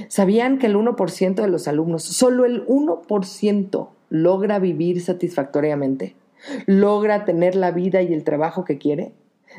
¿Sabían 0.08 0.58
que 0.58 0.66
el 0.68 0.76
1% 0.76 1.34
de 1.34 1.48
los 1.48 1.68
alumnos, 1.68 2.02
solo 2.02 2.46
el 2.46 2.66
1% 2.68 3.88
logra 4.08 4.58
vivir 4.60 5.02
satisfactoriamente? 5.02 6.16
¿Logra 6.64 7.26
tener 7.26 7.54
la 7.54 7.70
vida 7.70 8.00
y 8.00 8.14
el 8.14 8.24
trabajo 8.24 8.64
que 8.64 8.78
quiere? 8.78 9.12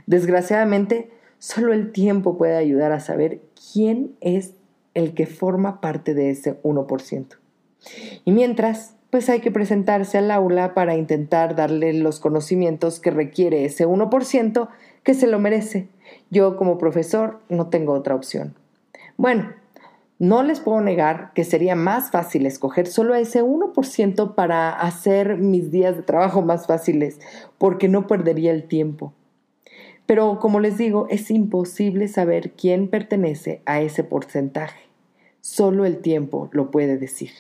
Desgraciadamente, 0.08 1.12
solo 1.38 1.74
el 1.74 1.92
tiempo 1.92 2.40
puede 2.40 2.56
ayudar 2.56 2.92
a 2.92 3.02
saber 3.02 3.40
quién 3.72 4.16
es 4.20 4.56
el 4.96 5.14
que 5.14 5.28
forma 5.28 5.80
parte 5.80 6.16
de 6.16 6.32
ese 6.32 6.60
1%. 6.64 7.38
Y 8.24 8.32
mientras, 8.32 8.95
pues 9.16 9.30
hay 9.30 9.40
que 9.40 9.50
presentarse 9.50 10.18
al 10.18 10.30
aula 10.30 10.74
para 10.74 10.98
intentar 10.98 11.56
darle 11.56 11.94
los 11.94 12.20
conocimientos 12.20 13.00
que 13.00 13.12
requiere 13.12 13.64
ese 13.64 13.88
1% 13.88 14.68
que 15.04 15.14
se 15.14 15.26
lo 15.26 15.40
merece. 15.40 15.88
Yo 16.32 16.58
como 16.58 16.78
profesor 16.78 17.40
no 17.48 17.70
tengo 17.70 17.94
otra 17.94 18.14
opción. 18.14 18.56
Bueno, 19.16 19.54
no 20.20 20.44
les 20.44 20.60
puedo 20.60 20.82
negar 20.82 21.32
que 21.34 21.46
sería 21.46 21.78
más 21.78 22.12
fácil 22.12 22.46
escoger 22.46 22.88
solo 22.88 23.16
ese 23.16 23.42
1% 23.42 24.36
para 24.36 24.72
hacer 24.72 25.38
mis 25.38 25.72
días 25.72 25.96
de 25.96 26.04
trabajo 26.04 26.42
más 26.42 26.68
fáciles, 26.68 27.22
porque 27.58 27.88
no 27.88 28.08
perdería 28.08 28.52
el 28.52 28.68
tiempo. 28.68 29.14
Pero 30.06 30.40
como 30.42 30.60
les 30.60 30.78
digo, 30.78 31.08
es 31.10 31.32
imposible 31.32 32.10
saber 32.10 32.52
quién 32.52 32.90
pertenece 32.90 33.62
a 33.66 33.80
ese 33.80 34.04
porcentaje. 34.04 34.90
Solo 35.40 35.86
el 35.86 36.00
tiempo 36.00 36.50
lo 36.52 36.70
puede 36.70 36.98
decir. 36.98 37.32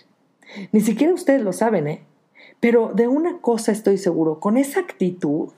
Ni 0.71 0.81
siquiera 0.81 1.13
ustedes 1.13 1.41
lo 1.41 1.53
saben, 1.53 1.88
¿eh? 1.88 2.03
Pero 2.60 2.91
de 2.93 3.08
una 3.08 3.39
cosa 3.39 3.71
estoy 3.71 3.97
seguro, 3.97 4.39
con 4.39 4.58
esa 4.58 4.79
actitud, 4.79 5.49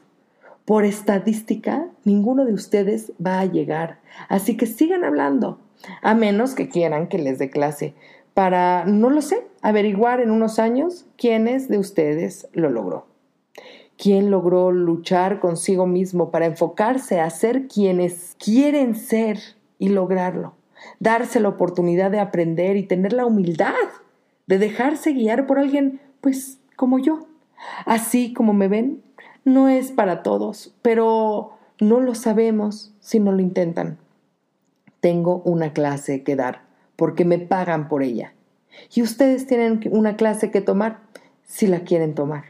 por 0.65 0.83
estadística, 0.83 1.87
ninguno 2.03 2.43
de 2.43 2.53
ustedes 2.53 3.13
va 3.25 3.39
a 3.39 3.45
llegar. 3.45 3.99
Así 4.27 4.57
que 4.57 4.65
sigan 4.65 5.05
hablando, 5.05 5.59
a 6.01 6.13
menos 6.13 6.55
que 6.55 6.67
quieran 6.67 7.07
que 7.07 7.17
les 7.17 7.39
dé 7.39 7.49
clase, 7.49 7.93
para, 8.33 8.85
no 8.85 9.09
lo 9.09 9.21
sé, 9.21 9.47
averiguar 9.61 10.19
en 10.19 10.29
unos 10.29 10.59
años 10.59 11.05
quiénes 11.17 11.69
de 11.69 11.77
ustedes 11.77 12.49
lo 12.53 12.69
logró. 12.69 13.07
¿Quién 13.97 14.29
logró 14.29 14.71
luchar 14.71 15.39
consigo 15.39 15.87
mismo 15.87 16.29
para 16.29 16.45
enfocarse 16.45 17.19
a 17.19 17.29
ser 17.29 17.67
quienes 17.67 18.35
quieren 18.37 18.93
ser 18.95 19.39
y 19.79 19.89
lograrlo? 19.89 20.53
Darse 20.99 21.39
la 21.39 21.49
oportunidad 21.49 22.11
de 22.11 22.19
aprender 22.19 22.77
y 22.77 22.83
tener 22.83 23.13
la 23.13 23.25
humildad 23.25 23.73
de 24.47 24.57
dejarse 24.57 25.11
guiar 25.11 25.45
por 25.45 25.59
alguien, 25.59 26.01
pues, 26.21 26.59
como 26.75 26.99
yo. 26.99 27.27
Así 27.85 28.33
como 28.33 28.53
me 28.53 28.67
ven, 28.67 29.03
no 29.45 29.67
es 29.67 29.91
para 29.91 30.23
todos, 30.23 30.73
pero 30.81 31.53
no 31.79 31.99
lo 31.99 32.15
sabemos 32.15 32.93
si 32.99 33.19
no 33.19 33.31
lo 33.31 33.41
intentan. 33.41 33.97
Tengo 34.99 35.41
una 35.45 35.73
clase 35.73 36.23
que 36.23 36.35
dar 36.35 36.65
porque 36.95 37.25
me 37.25 37.37
pagan 37.37 37.87
por 37.87 38.03
ella. 38.03 38.33
Y 38.93 39.01
ustedes 39.01 39.47
tienen 39.47 39.81
una 39.91 40.15
clase 40.15 40.51
que 40.51 40.61
tomar 40.61 40.99
si 41.43 41.67
la 41.67 41.81
quieren 41.81 42.15
tomar. 42.15 42.45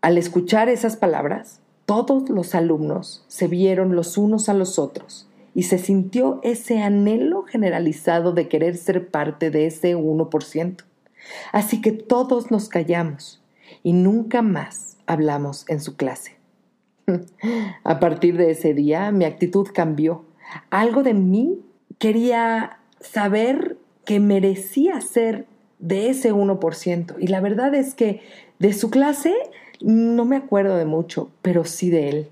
Al 0.00 0.16
escuchar 0.16 0.68
esas 0.68 0.96
palabras, 0.96 1.60
todos 1.86 2.28
los 2.30 2.54
alumnos 2.54 3.24
se 3.28 3.48
vieron 3.48 3.94
los 3.94 4.18
unos 4.18 4.48
a 4.48 4.54
los 4.54 4.78
otros 4.78 5.27
y 5.54 5.64
se 5.64 5.78
sintió 5.78 6.40
ese 6.42 6.82
anhelo 6.82 7.42
generalizado 7.42 8.32
de 8.32 8.48
querer 8.48 8.76
ser 8.76 9.08
parte 9.08 9.50
de 9.50 9.66
ese 9.66 9.96
1%. 9.96 10.84
Así 11.52 11.80
que 11.80 11.92
todos 11.92 12.50
nos 12.50 12.68
callamos 12.68 13.42
y 13.82 13.92
nunca 13.92 14.42
más 14.42 14.96
hablamos 15.06 15.64
en 15.68 15.80
su 15.80 15.96
clase. 15.96 16.36
A 17.84 18.00
partir 18.00 18.36
de 18.36 18.50
ese 18.50 18.74
día 18.74 19.10
mi 19.10 19.24
actitud 19.24 19.68
cambió. 19.72 20.24
Algo 20.70 21.02
de 21.02 21.14
mí 21.14 21.60
quería 21.98 22.78
saber 23.00 23.76
que 24.04 24.20
merecía 24.20 25.00
ser 25.00 25.46
de 25.78 26.10
ese 26.10 26.32
1%. 26.32 27.16
Y 27.18 27.26
la 27.28 27.40
verdad 27.40 27.74
es 27.74 27.94
que 27.94 28.22
de 28.58 28.72
su 28.72 28.90
clase 28.90 29.34
no 29.80 30.24
me 30.24 30.36
acuerdo 30.36 30.76
de 30.76 30.84
mucho, 30.84 31.30
pero 31.42 31.64
sí 31.64 31.90
de 31.90 32.08
él. 32.08 32.28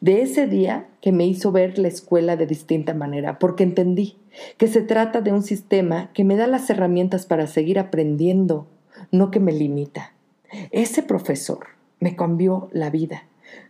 De 0.00 0.22
ese 0.22 0.46
día 0.46 0.86
que 1.00 1.12
me 1.12 1.26
hizo 1.26 1.50
ver 1.50 1.78
la 1.78 1.88
escuela 1.88 2.36
de 2.36 2.46
distinta 2.46 2.94
manera, 2.94 3.38
porque 3.38 3.64
entendí 3.64 4.16
que 4.58 4.68
se 4.68 4.82
trata 4.82 5.20
de 5.20 5.32
un 5.32 5.42
sistema 5.42 6.10
que 6.12 6.24
me 6.24 6.36
da 6.36 6.46
las 6.46 6.70
herramientas 6.70 7.26
para 7.26 7.46
seguir 7.46 7.78
aprendiendo, 7.78 8.66
no 9.10 9.30
que 9.30 9.40
me 9.40 9.52
limita. 9.52 10.12
Ese 10.70 11.02
profesor 11.02 11.66
me 11.98 12.14
cambió 12.14 12.68
la 12.72 12.90
vida. 12.90 13.24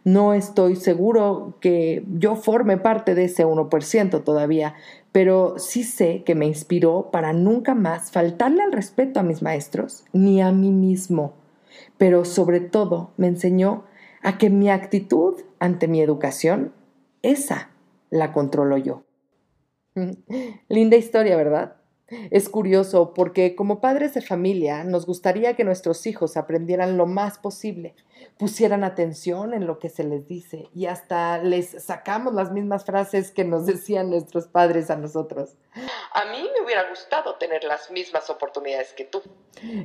No 0.05 0.35
estoy 0.35 0.77
seguro 0.77 1.55
que 1.61 2.05
yo 2.19 2.37
forme 2.37 2.77
parte 2.77 3.15
de 3.15 3.25
ese 3.25 3.47
1% 3.47 4.25
todavía, 4.25 4.75
pero 5.13 5.59
sí 5.59 5.83
sé 5.83 6.23
que 6.25 6.35
me 6.35 6.47
inspiró 6.47 7.11
para 7.11 7.33
nunca 7.33 7.75
más 7.75 8.11
faltarle 8.11 8.63
al 8.63 8.73
respeto 8.73 9.21
a 9.21 9.23
mis 9.23 9.43
maestros 9.43 10.05
ni 10.13 10.41
a 10.41 10.53
mí 10.53 10.71
mismo. 10.71 11.33
Pero 11.99 12.25
sobre 12.25 12.61
todo 12.61 13.11
me 13.17 13.29
enseñó 13.29 13.85
a 14.27 14.39
que 14.39 14.51
mi 14.51 14.71
actitud 14.71 15.41
ante 15.61 15.87
mi 15.87 16.03
educación, 16.03 16.75
esa 17.23 17.71
la 18.11 18.33
controlo 18.33 18.77
yo. 18.77 19.05
Linda 20.69 20.97
historia, 20.97 21.37
¿verdad? 21.37 21.77
Es 22.33 22.49
curioso 22.49 23.15
porque 23.15 23.55
como 23.55 23.81
padres 23.81 24.15
de 24.15 24.23
familia 24.23 24.83
nos 24.83 25.07
gustaría 25.07 25.55
que 25.55 25.63
nuestros 25.63 26.07
hijos 26.09 26.37
aprendieran 26.37 26.97
lo 26.97 27.07
más 27.07 27.39
posible, 27.39 27.95
pusieran 28.37 28.83
atención 28.83 29.55
en 29.55 29.65
lo 29.65 29.79
que 29.79 29.91
se 29.91 30.03
les 30.03 30.27
dice 30.27 30.71
y 30.75 30.87
hasta 30.87 31.39
les 31.39 31.85
sacamos 31.85 32.35
las 32.35 32.51
mismas 32.51 32.85
frases 32.85 33.31
que 33.31 33.45
nos 33.45 33.65
decían 33.65 34.11
nuestros 34.11 34.49
padres 34.49 34.91
a 34.91 34.97
nosotros. 34.97 35.55
A 36.13 36.25
mí 36.33 36.49
me 36.53 36.65
hubiera 36.65 36.89
gustado 36.91 37.37
tener 37.37 37.63
las 37.63 37.93
mismas 37.93 38.29
oportunidades 38.29 38.93
que 38.93 39.05
tú. 39.05 39.23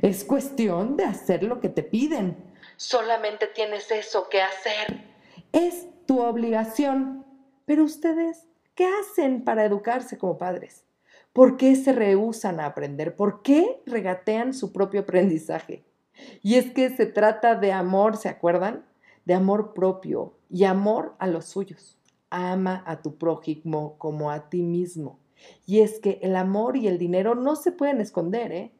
Es 0.02 0.24
cuestión 0.24 0.96
de 0.96 1.04
hacer 1.04 1.44
lo 1.44 1.60
que 1.60 1.68
te 1.68 1.84
piden. 1.84 2.51
Solamente 2.76 3.46
tienes 3.46 3.90
eso 3.90 4.28
que 4.28 4.42
hacer. 4.42 5.04
Es 5.52 5.86
tu 6.06 6.20
obligación. 6.20 7.24
Pero 7.64 7.84
ustedes, 7.84 8.46
¿qué 8.74 8.86
hacen 8.86 9.44
para 9.44 9.64
educarse 9.64 10.18
como 10.18 10.38
padres? 10.38 10.84
¿Por 11.32 11.56
qué 11.56 11.76
se 11.76 11.92
rehusan 11.92 12.60
a 12.60 12.66
aprender? 12.66 13.16
¿Por 13.16 13.42
qué 13.42 13.80
regatean 13.86 14.52
su 14.52 14.72
propio 14.72 15.00
aprendizaje? 15.00 15.84
Y 16.42 16.56
es 16.56 16.70
que 16.72 16.90
se 16.90 17.06
trata 17.06 17.54
de 17.54 17.72
amor, 17.72 18.16
¿se 18.16 18.28
acuerdan? 18.28 18.84
De 19.24 19.34
amor 19.34 19.72
propio 19.72 20.34
y 20.50 20.64
amor 20.64 21.14
a 21.18 21.26
los 21.26 21.46
suyos. 21.46 21.98
Ama 22.30 22.82
a 22.86 23.00
tu 23.00 23.16
prójimo 23.16 23.96
como 23.98 24.30
a 24.30 24.50
ti 24.50 24.62
mismo. 24.62 25.18
Y 25.66 25.80
es 25.80 25.98
que 25.98 26.18
el 26.22 26.36
amor 26.36 26.76
y 26.76 26.88
el 26.88 26.98
dinero 26.98 27.34
no 27.34 27.56
se 27.56 27.72
pueden 27.72 28.00
esconder, 28.00 28.52
¿eh? 28.52 28.72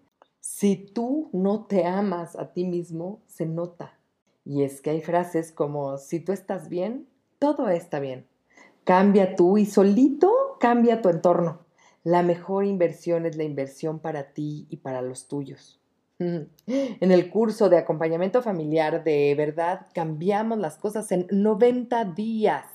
Si 0.43 0.75
tú 0.75 1.31
no 1.33 1.67
te 1.67 1.87
amas 1.87 2.35
a 2.35 2.53
ti 2.53 2.65
mismo, 2.65 3.23
se 3.29 3.47
nota. 3.47 3.97
Y 4.45 4.65
es 4.65 4.81
que 4.81 4.91
hay 4.91 5.01
frases 5.01 5.53
como, 5.53 5.99
si 5.99 6.19
tú 6.19 6.33
estás 6.33 6.69
bien, 6.69 7.07
todo 7.39 7.69
está 7.69 8.01
bien. 8.01 8.27
Cambia 8.83 9.37
tú 9.37 9.57
y 9.57 9.67
solito 9.67 10.57
cambia 10.59 11.01
tu 11.01 11.11
entorno. 11.11 11.61
La 12.03 12.25
mejor 12.25 12.65
inversión 12.65 13.25
es 13.25 13.37
la 13.37 13.45
inversión 13.45 14.01
para 14.01 14.33
ti 14.33 14.67
y 14.69 14.79
para 14.79 15.01
los 15.01 15.29
tuyos. 15.29 15.81
En 16.19 17.13
el 17.13 17.31
curso 17.31 17.69
de 17.69 17.79
acompañamiento 17.79 18.43
familiar 18.43 19.05
de 19.05 19.37
verdad 19.37 19.87
cambiamos 19.95 20.59
las 20.59 20.77
cosas 20.77 21.13
en 21.13 21.29
90 21.31 22.05
días 22.07 22.67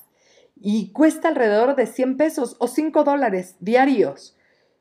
y 0.56 0.94
cuesta 0.94 1.28
alrededor 1.28 1.76
de 1.76 1.86
100 1.86 2.16
pesos 2.16 2.56
o 2.60 2.70
5 2.70 3.04
dólares 3.04 3.58
diarios. 3.60 4.37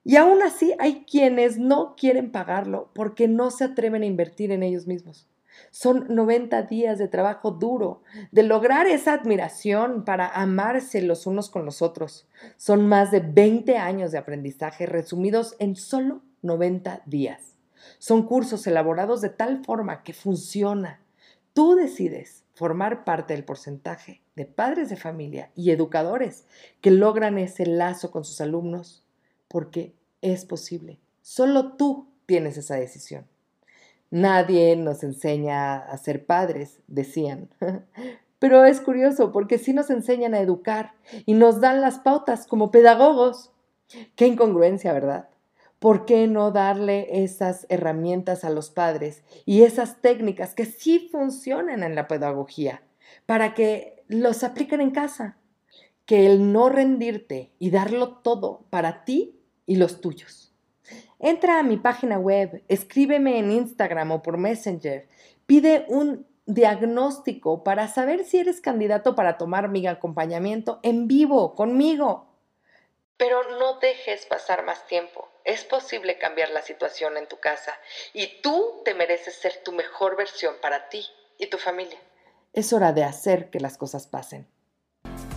Y 0.06 0.14
aún 0.14 0.40
así 0.40 0.72
hay 0.78 1.04
quienes 1.04 1.58
no 1.58 1.96
quieren 1.96 2.30
pagarlo 2.30 2.90
porque 2.94 3.26
no 3.26 3.50
se 3.50 3.64
atreven 3.64 4.04
a 4.04 4.06
invertir 4.06 4.52
en 4.52 4.62
ellos 4.62 4.86
mismos. 4.86 5.26
Son 5.72 6.06
90 6.08 6.62
días 6.62 6.96
de 6.98 7.08
trabajo 7.08 7.50
duro, 7.50 8.02
de 8.30 8.44
lograr 8.44 8.86
esa 8.86 9.14
admiración 9.14 10.04
para 10.04 10.28
amarse 10.28 11.02
los 11.02 11.26
unos 11.26 11.50
con 11.50 11.64
los 11.64 11.82
otros. 11.82 12.28
Son 12.56 12.86
más 12.86 13.10
de 13.10 13.18
20 13.18 13.78
años 13.78 14.12
de 14.12 14.18
aprendizaje 14.18 14.86
resumidos 14.86 15.56
en 15.58 15.74
solo 15.74 16.22
90 16.42 17.02
días. 17.06 17.56
Son 17.98 18.28
cursos 18.28 18.64
elaborados 18.68 19.20
de 19.22 19.30
tal 19.30 19.64
forma 19.64 20.04
que 20.04 20.12
funciona. 20.12 21.00
Tú 21.52 21.74
decides 21.74 22.44
formar 22.54 23.02
parte 23.02 23.34
del 23.34 23.42
porcentaje 23.42 24.22
de 24.36 24.44
padres 24.44 24.88
de 24.88 24.96
familia 24.96 25.50
y 25.56 25.72
educadores 25.72 26.44
que 26.80 26.92
logran 26.92 27.38
ese 27.38 27.66
lazo 27.66 28.12
con 28.12 28.24
sus 28.24 28.40
alumnos, 28.40 29.02
porque 29.48 29.94
es 30.22 30.44
posible. 30.44 30.98
Solo 31.22 31.72
tú 31.72 32.08
tienes 32.26 32.56
esa 32.56 32.76
decisión. 32.76 33.26
Nadie 34.10 34.76
nos 34.76 35.02
enseña 35.02 35.76
a 35.76 35.96
ser 35.98 36.26
padres, 36.26 36.80
decían. 36.86 37.48
Pero 38.38 38.64
es 38.64 38.80
curioso 38.80 39.32
porque 39.32 39.58
sí 39.58 39.72
nos 39.72 39.90
enseñan 39.90 40.34
a 40.34 40.40
educar 40.40 40.92
y 41.24 41.34
nos 41.34 41.60
dan 41.60 41.80
las 41.80 41.98
pautas 41.98 42.46
como 42.46 42.70
pedagogos. 42.70 43.50
Qué 44.14 44.26
incongruencia, 44.26 44.92
¿verdad? 44.92 45.28
¿Por 45.78 46.04
qué 46.04 46.26
no 46.26 46.50
darle 46.52 47.22
esas 47.22 47.66
herramientas 47.68 48.44
a 48.44 48.50
los 48.50 48.70
padres 48.70 49.22
y 49.44 49.62
esas 49.62 50.00
técnicas 50.00 50.54
que 50.54 50.64
sí 50.64 51.08
funcionan 51.10 51.82
en 51.82 51.94
la 51.94 52.08
pedagogía 52.08 52.82
para 53.26 53.54
que 53.54 54.02
los 54.08 54.42
apliquen 54.44 54.80
en 54.80 54.90
casa? 54.90 55.36
Que 56.04 56.26
el 56.26 56.52
no 56.52 56.68
rendirte 56.68 57.52
y 57.58 57.70
darlo 57.70 58.18
todo 58.18 58.64
para 58.70 59.04
ti 59.04 59.35
y 59.66 59.76
los 59.76 60.00
tuyos. 60.00 60.54
Entra 61.18 61.58
a 61.58 61.62
mi 61.62 61.76
página 61.76 62.18
web, 62.18 62.62
escríbeme 62.68 63.38
en 63.38 63.50
Instagram 63.50 64.12
o 64.12 64.22
por 64.22 64.38
Messenger, 64.38 65.08
pide 65.46 65.84
un 65.88 66.26
diagnóstico 66.46 67.64
para 67.64 67.88
saber 67.88 68.24
si 68.24 68.38
eres 68.38 68.60
candidato 68.60 69.14
para 69.16 69.36
tomar 69.36 69.68
mi 69.68 69.86
acompañamiento 69.86 70.78
en 70.82 71.08
vivo 71.08 71.54
conmigo. 71.54 72.28
Pero 73.16 73.42
no 73.58 73.78
dejes 73.80 74.26
pasar 74.26 74.64
más 74.64 74.86
tiempo. 74.86 75.28
Es 75.44 75.64
posible 75.64 76.18
cambiar 76.18 76.50
la 76.50 76.62
situación 76.62 77.16
en 77.16 77.26
tu 77.26 77.38
casa 77.38 77.74
y 78.12 78.40
tú 78.42 78.82
te 78.84 78.94
mereces 78.94 79.34
ser 79.34 79.62
tu 79.64 79.72
mejor 79.72 80.16
versión 80.16 80.54
para 80.60 80.88
ti 80.88 81.04
y 81.38 81.46
tu 81.46 81.58
familia. 81.58 81.98
Es 82.52 82.72
hora 82.72 82.92
de 82.92 83.04
hacer 83.04 83.50
que 83.50 83.60
las 83.60 83.78
cosas 83.78 84.06
pasen. 84.06 84.48